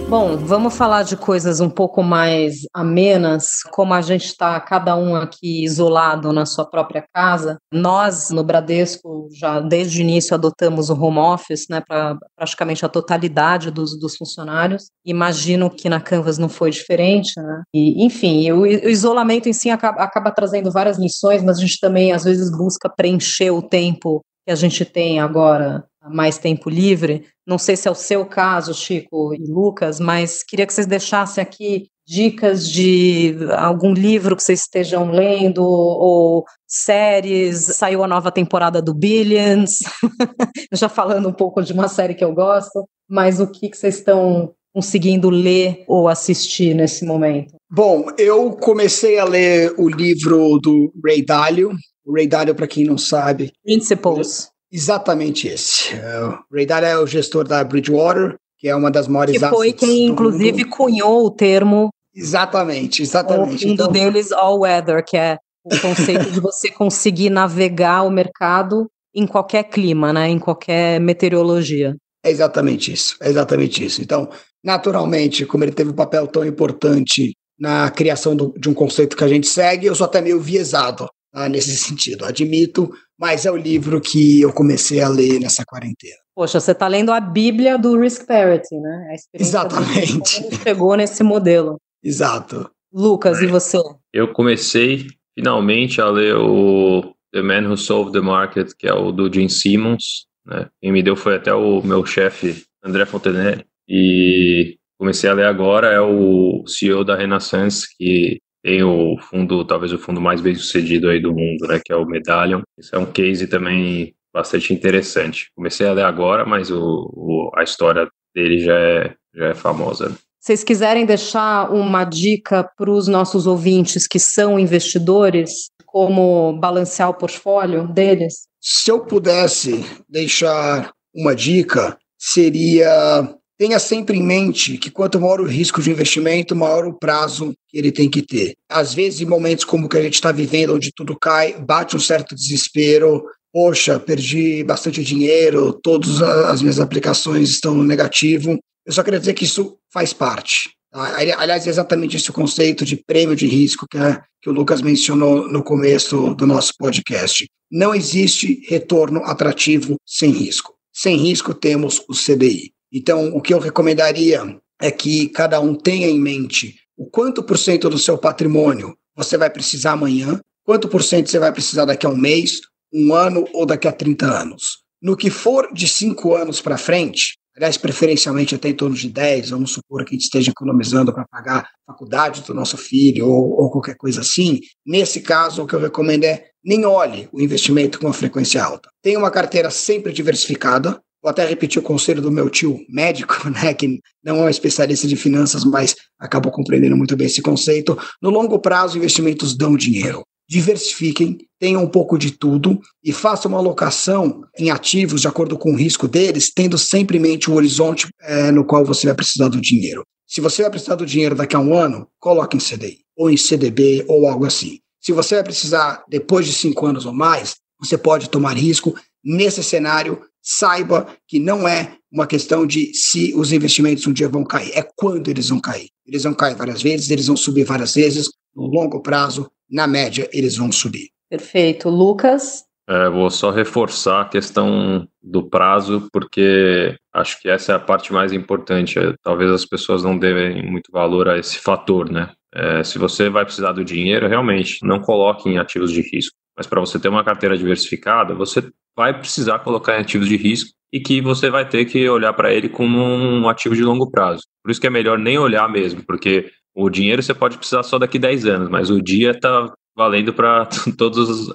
Bom, 0.08 0.38
vamos 0.38 0.74
falar 0.74 1.02
de 1.02 1.18
coisas 1.18 1.60
um 1.60 1.68
pouco 1.68 2.02
mais 2.02 2.60
amenas, 2.72 3.62
como 3.70 3.92
a 3.92 4.00
gente 4.00 4.24
está 4.24 4.58
cada 4.58 4.96
um 4.96 5.14
aqui 5.14 5.62
isolado 5.62 6.32
na 6.32 6.46
sua 6.46 6.64
própria 6.64 7.04
casa. 7.12 7.58
Nós, 7.70 8.30
no 8.30 8.42
Bradesco, 8.42 9.28
já 9.30 9.60
desde 9.60 10.00
o 10.00 10.00
início 10.00 10.34
adotamos 10.34 10.88
o 10.88 10.94
home 10.94 11.18
office, 11.18 11.66
né, 11.68 11.82
para 11.86 12.16
praticamente 12.34 12.86
a 12.86 12.88
totalidade 12.88 13.70
dos, 13.70 14.00
dos 14.00 14.16
funcionários. 14.16 14.84
Imagino 15.04 15.68
que 15.68 15.90
na 15.90 16.00
Canvas 16.00 16.38
não 16.38 16.48
foi 16.48 16.70
diferente, 16.70 17.38
né? 17.38 17.62
E, 17.74 18.02
enfim, 18.02 18.50
o, 18.50 18.60
o 18.60 18.66
isolamento 18.66 19.46
em 19.46 19.52
si 19.52 19.68
acaba, 19.68 20.02
acaba 20.02 20.30
trazendo 20.30 20.72
várias 20.72 20.98
lições, 20.98 21.42
mas 21.44 21.58
a 21.58 21.60
gente 21.60 21.78
também 21.78 22.12
às 22.12 22.24
vezes 22.24 22.50
busca 22.50 22.88
preencher 22.88 23.50
o 23.50 23.60
tempo 23.60 24.22
que 24.46 24.52
a 24.52 24.54
gente 24.54 24.86
tem 24.86 25.20
agora 25.20 25.84
mais 26.10 26.38
tempo 26.38 26.68
livre. 26.68 27.26
Não 27.46 27.58
sei 27.58 27.76
se 27.76 27.88
é 27.88 27.90
o 27.90 27.94
seu 27.94 28.26
caso, 28.26 28.74
Chico 28.74 29.34
e 29.34 29.50
Lucas, 29.50 29.98
mas 30.00 30.42
queria 30.42 30.66
que 30.66 30.72
vocês 30.72 30.86
deixassem 30.86 31.42
aqui 31.42 31.88
dicas 32.06 32.66
de 32.66 33.36
algum 33.58 33.92
livro 33.92 34.34
que 34.34 34.42
vocês 34.42 34.60
estejam 34.60 35.10
lendo 35.10 35.62
ou 35.62 36.44
séries. 36.66 37.58
Saiu 37.76 38.02
a 38.02 38.08
nova 38.08 38.32
temporada 38.32 38.80
do 38.80 38.94
Billions, 38.94 39.80
já 40.72 40.88
falando 40.88 41.28
um 41.28 41.32
pouco 41.32 41.62
de 41.62 41.72
uma 41.72 41.86
série 41.86 42.14
que 42.14 42.24
eu 42.24 42.32
gosto, 42.32 42.88
mas 43.08 43.40
o 43.40 43.46
que, 43.46 43.68
que 43.68 43.76
vocês 43.76 43.96
estão 43.96 44.54
conseguindo 44.74 45.28
ler 45.28 45.84
ou 45.86 46.08
assistir 46.08 46.74
nesse 46.74 47.04
momento? 47.04 47.54
Bom, 47.70 48.06
eu 48.16 48.52
comecei 48.52 49.18
a 49.18 49.24
ler 49.24 49.74
o 49.76 49.88
livro 49.88 50.58
do 50.58 50.92
Ray 51.04 51.24
Dalio. 51.24 51.72
O 52.06 52.14
Ray 52.14 52.26
Dalio, 52.26 52.54
para 52.54 52.66
quem 52.66 52.84
não 52.84 52.96
sabe, 52.96 53.52
Principles. 53.62 54.50
Exatamente 54.70 55.48
esse. 55.48 55.94
Uh, 55.94 56.38
Ray 56.52 56.66
Dalio 56.66 56.88
é 56.88 56.98
o 56.98 57.06
gestor 57.06 57.46
da 57.46 57.64
Bridgewater, 57.64 58.36
que 58.58 58.68
é 58.68 58.76
uma 58.76 58.90
das 58.90 59.08
maiores 59.08 59.38
Que 59.38 59.48
foi 59.48 59.72
quem, 59.72 60.06
inclusive, 60.06 60.64
mundo. 60.64 60.70
cunhou 60.70 61.26
o 61.26 61.30
termo. 61.30 61.88
Exatamente, 62.14 63.02
exatamente. 63.02 63.64
O 63.64 63.68
fundo 63.68 63.72
então, 63.72 63.92
deles, 63.92 64.32
All 64.32 64.60
Weather, 64.60 65.04
que 65.04 65.16
é 65.16 65.38
o 65.64 65.78
conceito 65.80 66.30
de 66.30 66.40
você 66.40 66.70
conseguir 66.70 67.30
navegar 67.30 68.02
o 68.02 68.10
mercado 68.10 68.90
em 69.14 69.26
qualquer 69.26 69.64
clima, 69.64 70.12
né? 70.12 70.28
Em 70.28 70.38
qualquer 70.38 71.00
meteorologia. 71.00 71.96
É 72.24 72.30
exatamente 72.30 72.92
isso, 72.92 73.16
é 73.22 73.28
exatamente 73.28 73.84
isso. 73.84 74.02
Então, 74.02 74.28
naturalmente, 74.62 75.46
como 75.46 75.64
ele 75.64 75.72
teve 75.72 75.90
um 75.90 75.94
papel 75.94 76.26
tão 76.26 76.44
importante 76.44 77.32
na 77.58 77.90
criação 77.90 78.36
do, 78.36 78.52
de 78.58 78.68
um 78.68 78.74
conceito 78.74 79.16
que 79.16 79.24
a 79.24 79.28
gente 79.28 79.46
segue, 79.46 79.86
eu 79.86 79.94
sou 79.94 80.04
até 80.04 80.20
meio 80.20 80.40
viesado 80.40 81.08
tá, 81.38 81.48
nesse 81.48 81.76
sentido, 81.76 82.24
admito, 82.24 82.90
mas 83.18 83.46
é 83.46 83.50
o 83.50 83.56
livro 83.56 84.00
que 84.00 84.40
eu 84.40 84.52
comecei 84.52 85.00
a 85.00 85.08
ler 85.08 85.40
nessa 85.40 85.64
quarentena. 85.64 86.16
Poxa, 86.34 86.60
você 86.60 86.72
está 86.72 86.86
lendo 86.86 87.12
a 87.12 87.20
Bíblia 87.20 87.78
do 87.78 87.98
Risk 87.98 88.26
Parity, 88.26 88.76
né? 88.76 89.16
Exatamente. 89.34 90.42
Como 90.42 90.54
chegou 90.62 90.96
nesse 90.96 91.22
modelo. 91.22 91.80
Exato. 92.02 92.70
Lucas, 92.92 93.40
e 93.42 93.46
você? 93.46 93.78
Eu 94.12 94.32
comecei 94.32 95.06
finalmente 95.36 96.00
a 96.00 96.08
ler 96.08 96.36
o 96.36 97.14
The 97.32 97.42
Man 97.42 97.68
Who 97.68 97.76
Solved 97.76 98.12
the 98.12 98.20
Market, 98.20 98.72
que 98.78 98.88
é 98.88 98.94
o 98.94 99.12
do 99.12 99.32
Jim 99.32 99.48
Simmons. 99.48 100.26
Né? 100.46 100.68
Quem 100.80 100.92
me 100.92 101.02
deu 101.02 101.16
foi 101.16 101.36
até 101.36 101.52
o 101.52 101.82
meu 101.82 102.04
chefe, 102.06 102.64
André 102.82 103.04
Fontenelle. 103.04 103.64
E 103.88 104.76
comecei 104.98 105.28
a 105.28 105.34
ler 105.34 105.46
agora, 105.46 105.88
é 105.88 106.00
o 106.00 106.64
CEO 106.66 107.04
da 107.04 107.16
Renaissance, 107.16 107.86
que 107.96 108.40
tem 108.68 108.82
o 108.82 109.16
fundo, 109.18 109.64
talvez 109.64 109.94
o 109.94 109.98
fundo 109.98 110.20
mais 110.20 110.42
bem 110.42 110.54
sucedido 110.54 111.08
aí 111.08 111.18
do 111.18 111.32
mundo, 111.32 111.66
né, 111.66 111.80
que 111.82 111.90
é 111.90 111.96
o 111.96 112.04
Medallion. 112.04 112.60
Isso 112.78 112.94
é 112.94 112.98
um 112.98 113.06
case 113.06 113.46
também 113.46 114.14
bastante 114.30 114.74
interessante. 114.74 115.50
Comecei 115.56 115.86
a 115.88 115.92
ler 115.94 116.04
agora, 116.04 116.44
mas 116.44 116.70
o, 116.70 117.10
o 117.14 117.50
a 117.56 117.62
história 117.62 118.06
dele 118.34 118.58
já 118.58 118.78
é, 118.78 119.14
já 119.34 119.46
é 119.46 119.54
famosa. 119.54 120.14
Vocês 120.38 120.62
quiserem 120.62 121.06
deixar 121.06 121.72
uma 121.72 122.04
dica 122.04 122.62
para 122.76 122.90
os 122.90 123.08
nossos 123.08 123.46
ouvintes 123.46 124.06
que 124.06 124.18
são 124.18 124.58
investidores, 124.58 125.70
como 125.86 126.52
balancear 126.60 127.08
o 127.08 127.14
portfólio 127.14 127.88
deles? 127.88 128.48
Se 128.60 128.90
eu 128.90 129.00
pudesse 129.00 129.82
deixar 130.06 130.92
uma 131.14 131.34
dica, 131.34 131.96
seria 132.18 133.34
tenha 133.58 133.78
sempre 133.80 134.16
em 134.16 134.22
mente 134.22 134.78
que 134.78 134.90
quanto 134.90 135.20
maior 135.20 135.40
o 135.40 135.46
risco 135.46 135.82
de 135.82 135.90
investimento, 135.90 136.54
maior 136.54 136.86
o 136.86 136.92
prazo 136.92 137.52
que 137.68 137.76
ele 137.76 137.90
tem 137.90 138.08
que 138.08 138.22
ter. 138.22 138.54
Às 138.68 138.94
vezes, 138.94 139.20
em 139.20 139.26
momentos 139.26 139.64
como 139.64 139.86
o 139.86 139.88
que 139.88 139.98
a 139.98 140.02
gente 140.02 140.14
está 140.14 140.30
vivendo, 140.30 140.76
onde 140.76 140.92
tudo 140.94 141.18
cai, 141.20 141.58
bate 141.58 141.96
um 141.96 142.00
certo 142.00 142.36
desespero. 142.36 143.24
Poxa, 143.52 143.98
perdi 143.98 144.62
bastante 144.62 145.02
dinheiro, 145.02 145.72
todas 145.72 146.22
as 146.22 146.62
minhas 146.62 146.78
aplicações 146.78 147.50
estão 147.50 147.74
no 147.74 147.82
negativo. 147.82 148.56
Eu 148.86 148.92
só 148.92 149.02
queria 149.02 149.18
dizer 149.18 149.34
que 149.34 149.44
isso 149.44 149.76
faz 149.92 150.12
parte. 150.12 150.70
Tá? 150.92 151.16
Aliás, 151.16 151.66
é 151.66 151.70
exatamente 151.70 152.16
esse 152.16 152.30
o 152.30 152.32
conceito 152.32 152.84
de 152.84 152.96
prêmio 152.96 153.34
de 153.34 153.46
risco 153.46 153.86
que, 153.90 153.98
que 154.40 154.50
o 154.50 154.52
Lucas 154.52 154.80
mencionou 154.80 155.48
no 155.48 155.64
começo 155.64 156.34
do 156.34 156.46
nosso 156.46 156.72
podcast. 156.78 157.46
Não 157.70 157.94
existe 157.94 158.62
retorno 158.68 159.24
atrativo 159.24 159.96
sem 160.06 160.30
risco. 160.30 160.74
Sem 160.92 161.16
risco, 161.16 161.52
temos 161.52 162.02
o 162.08 162.14
CDI. 162.14 162.72
Então, 162.92 163.28
o 163.34 163.40
que 163.40 163.52
eu 163.52 163.58
recomendaria 163.58 164.58
é 164.80 164.90
que 164.90 165.28
cada 165.28 165.60
um 165.60 165.74
tenha 165.74 166.08
em 166.08 166.18
mente 166.18 166.76
o 166.96 167.06
quanto 167.06 167.42
por 167.42 167.56
cento 167.56 167.88
do 167.88 167.98
seu 167.98 168.18
patrimônio 168.18 168.96
você 169.14 169.36
vai 169.36 169.50
precisar 169.50 169.92
amanhã, 169.92 170.40
quanto 170.64 170.88
por 170.88 171.02
cento 171.02 171.30
você 171.30 171.38
vai 171.38 171.52
precisar 171.52 171.84
daqui 171.84 172.06
a 172.06 172.08
um 172.08 172.16
mês, 172.16 172.60
um 172.92 173.14
ano 173.14 173.44
ou 173.52 173.66
daqui 173.66 173.86
a 173.86 173.92
30 173.92 174.26
anos. 174.26 174.78
No 175.00 175.16
que 175.16 175.30
for 175.30 175.72
de 175.72 175.86
cinco 175.86 176.34
anos 176.34 176.60
para 176.60 176.76
frente, 176.76 177.36
aliás, 177.56 177.76
preferencialmente 177.76 178.54
até 178.54 178.68
em 178.68 178.74
torno 178.74 178.96
de 178.96 179.08
10, 179.08 179.50
vamos 179.50 179.72
supor 179.72 180.04
que 180.04 180.10
a 180.10 180.14
gente 180.14 180.24
esteja 180.24 180.50
economizando 180.50 181.12
para 181.12 181.26
pagar 181.28 181.68
a 181.86 181.92
faculdade 181.92 182.42
do 182.42 182.54
nosso 182.54 182.76
filho 182.76 183.28
ou, 183.28 183.60
ou, 183.60 183.70
qualquer 183.70 183.96
coisa 183.96 184.20
assim, 184.20 184.60
nesse 184.86 185.20
caso, 185.20 185.62
o 185.62 185.66
que 185.66 185.74
eu 185.74 185.80
recomendo 185.80 186.24
é 186.24 186.46
nem 186.64 186.84
olhe 186.84 187.28
o 187.32 187.40
investimento 187.40 187.98
com 187.98 188.06
uma 188.06 188.12
frequência 188.12 188.62
alta. 188.62 188.90
Tenha 189.02 189.18
uma 189.18 189.30
carteira 189.30 189.70
sempre 189.70 190.12
diversificada, 190.12 191.00
Vou 191.22 191.30
até 191.30 191.44
repetir 191.44 191.80
o 191.80 191.84
conselho 191.84 192.22
do 192.22 192.30
meu 192.30 192.48
tio 192.48 192.78
médico, 192.88 193.34
né, 193.50 193.74
que 193.74 194.00
não 194.24 194.36
é 194.36 194.42
um 194.42 194.48
especialista 194.48 195.06
de 195.06 195.16
finanças, 195.16 195.64
mas 195.64 195.94
acabou 196.18 196.52
compreendendo 196.52 196.96
muito 196.96 197.16
bem 197.16 197.26
esse 197.26 197.42
conceito. 197.42 197.98
No 198.22 198.30
longo 198.30 198.58
prazo, 198.58 198.98
investimentos 198.98 199.56
dão 199.56 199.76
dinheiro. 199.76 200.22
Diversifiquem, 200.48 201.36
tenham 201.60 201.84
um 201.84 201.88
pouco 201.88 202.16
de 202.16 202.30
tudo 202.30 202.80
e 203.04 203.12
façam 203.12 203.50
uma 203.50 203.58
alocação 203.58 204.42
em 204.58 204.70
ativos 204.70 205.20
de 205.20 205.28
acordo 205.28 205.58
com 205.58 205.72
o 205.72 205.76
risco 205.76 206.08
deles, 206.08 206.50
tendo 206.54 206.78
sempre 206.78 207.18
em 207.18 207.20
mente 207.20 207.50
o 207.50 207.54
horizonte 207.54 208.08
é, 208.22 208.50
no 208.50 208.64
qual 208.64 208.84
você 208.84 209.06
vai 209.06 209.14
precisar 209.14 209.48
do 209.48 209.60
dinheiro. 209.60 210.02
Se 210.26 210.40
você 210.40 210.62
vai 210.62 210.70
precisar 210.70 210.94
do 210.94 211.04
dinheiro 211.04 211.34
daqui 211.34 211.56
a 211.56 211.60
um 211.60 211.74
ano, 211.74 212.06
coloque 212.18 212.56
em 212.56 212.60
CDI, 212.60 212.98
ou 213.16 213.28
em 213.28 213.36
CDB, 213.36 214.04
ou 214.08 214.26
algo 214.26 214.46
assim. 214.46 214.78
Se 215.00 215.12
você 215.12 215.36
vai 215.36 215.44
precisar 215.44 216.04
depois 216.08 216.46
de 216.46 216.52
cinco 216.52 216.86
anos 216.86 217.04
ou 217.04 217.12
mais, 217.12 217.56
você 217.80 217.96
pode 217.96 218.28
tomar 218.28 218.56
risco. 218.56 218.94
Nesse 219.24 219.62
cenário, 219.62 220.20
saiba 220.50 221.06
que 221.26 221.38
não 221.38 221.68
é 221.68 221.92
uma 222.10 222.26
questão 222.26 222.66
de 222.66 222.94
se 222.94 223.34
os 223.34 223.52
investimentos 223.52 224.06
um 224.06 224.12
dia 224.14 224.30
vão 224.30 224.42
cair, 224.42 224.72
é 224.74 224.82
quando 224.96 225.28
eles 225.28 225.50
vão 225.50 225.60
cair. 225.60 225.90
Eles 226.06 226.22
vão 226.22 226.32
cair 226.32 226.56
várias 226.56 226.80
vezes, 226.80 227.10
eles 227.10 227.26
vão 227.26 227.36
subir 227.36 227.64
várias 227.64 227.94
vezes, 227.94 228.30
no 228.56 228.66
longo 228.66 229.02
prazo, 229.02 229.50
na 229.70 229.86
média, 229.86 230.26
eles 230.32 230.56
vão 230.56 230.72
subir. 230.72 231.10
Perfeito. 231.28 231.90
Lucas? 231.90 232.64
É, 232.88 233.10
vou 233.10 233.28
só 233.28 233.50
reforçar 233.50 234.22
a 234.22 234.28
questão 234.28 235.06
do 235.22 235.46
prazo, 235.46 236.08
porque 236.10 236.96
acho 237.12 237.38
que 237.42 237.50
essa 237.50 237.72
é 237.72 237.74
a 237.74 237.78
parte 237.78 238.10
mais 238.10 238.32
importante. 238.32 238.98
É, 238.98 239.14
talvez 239.22 239.50
as 239.50 239.66
pessoas 239.66 240.02
não 240.02 240.18
devem 240.18 240.62
muito 240.62 240.90
valor 240.90 241.28
a 241.28 241.38
esse 241.38 241.58
fator, 241.58 242.10
né? 242.10 242.30
É, 242.54 242.82
se 242.82 242.98
você 242.98 243.28
vai 243.28 243.44
precisar 243.44 243.72
do 243.72 243.84
dinheiro, 243.84 244.26
realmente, 244.26 244.78
não 244.82 245.02
coloque 245.02 245.50
em 245.50 245.58
ativos 245.58 245.92
de 245.92 246.00
risco. 246.00 246.37
Mas 246.58 246.66
para 246.66 246.80
você 246.80 246.98
ter 246.98 247.08
uma 247.08 247.22
carteira 247.22 247.56
diversificada, 247.56 248.34
você 248.34 248.68
vai 248.96 249.16
precisar 249.16 249.60
colocar 249.60 249.96
em 249.96 250.00
ativos 250.00 250.28
de 250.28 250.36
risco 250.36 250.70
e 250.92 250.98
que 250.98 251.20
você 251.20 251.48
vai 251.48 251.68
ter 251.68 251.84
que 251.84 252.08
olhar 252.08 252.32
para 252.32 252.52
ele 252.52 252.68
como 252.68 252.98
um 253.00 253.48
ativo 253.48 253.76
de 253.76 253.84
longo 253.84 254.10
prazo. 254.10 254.42
Por 254.60 254.72
isso 254.72 254.80
que 254.80 254.88
é 254.88 254.90
melhor 254.90 255.16
nem 255.16 255.38
olhar 255.38 255.70
mesmo, 255.70 256.02
porque 256.04 256.50
o 256.74 256.90
dinheiro 256.90 257.22
você 257.22 257.32
pode 257.32 257.56
precisar 257.56 257.84
só 257.84 257.96
daqui 257.96 258.18
10 258.18 258.46
anos, 258.46 258.68
mas 258.68 258.90
o 258.90 259.00
dia 259.00 259.30
está 259.30 259.72
valendo 259.96 260.34
para 260.34 260.66
todos 260.98 261.16
os, 261.28 261.48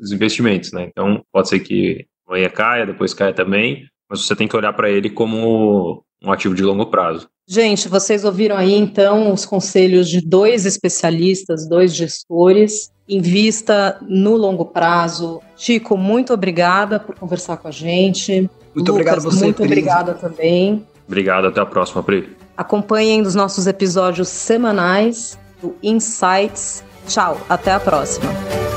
os, 0.00 0.12
investimentos, 0.12 0.72
né? 0.72 0.88
Então 0.88 1.22
pode 1.30 1.50
ser 1.50 1.60
que 1.60 2.06
amanhã 2.26 2.48
caia, 2.48 2.86
depois 2.86 3.12
caia 3.12 3.34
também, 3.34 3.84
mas 4.08 4.24
você 4.24 4.34
tem 4.34 4.48
que 4.48 4.56
olhar 4.56 4.72
para 4.72 4.88
ele 4.88 5.10
como 5.10 6.02
um 6.24 6.32
ativo 6.32 6.54
de 6.54 6.62
longo 6.62 6.86
prazo. 6.86 7.28
Gente, 7.46 7.86
vocês 7.86 8.24
ouviram 8.24 8.56
aí 8.56 8.74
então 8.74 9.30
os 9.30 9.44
conselhos 9.44 10.08
de 10.08 10.22
dois 10.22 10.64
especialistas, 10.64 11.68
dois 11.68 11.94
gestores 11.94 12.90
invista 13.08 13.96
no 14.02 14.36
longo 14.36 14.64
prazo. 14.66 15.40
Chico, 15.56 15.96
muito 15.96 16.32
obrigada 16.32 17.00
por 17.00 17.14
conversar 17.14 17.56
com 17.56 17.68
a 17.68 17.70
gente. 17.70 18.50
Muito 18.74 18.92
Lucas, 18.92 18.94
obrigado 18.94 19.18
a 19.18 19.20
você, 19.20 19.44
Muito 19.44 19.56
Pri. 19.56 19.66
obrigada 19.66 20.14
também. 20.14 20.86
Obrigado, 21.06 21.46
até 21.46 21.60
a 21.60 21.66
próxima, 21.66 22.02
Pri. 22.02 22.36
Acompanhem 22.56 23.22
os 23.22 23.34
nossos 23.34 23.66
episódios 23.66 24.28
semanais 24.28 25.38
do 25.62 25.74
Insights. 25.82 26.84
Tchau, 27.06 27.40
até 27.48 27.72
a 27.72 27.80
próxima. 27.80 28.67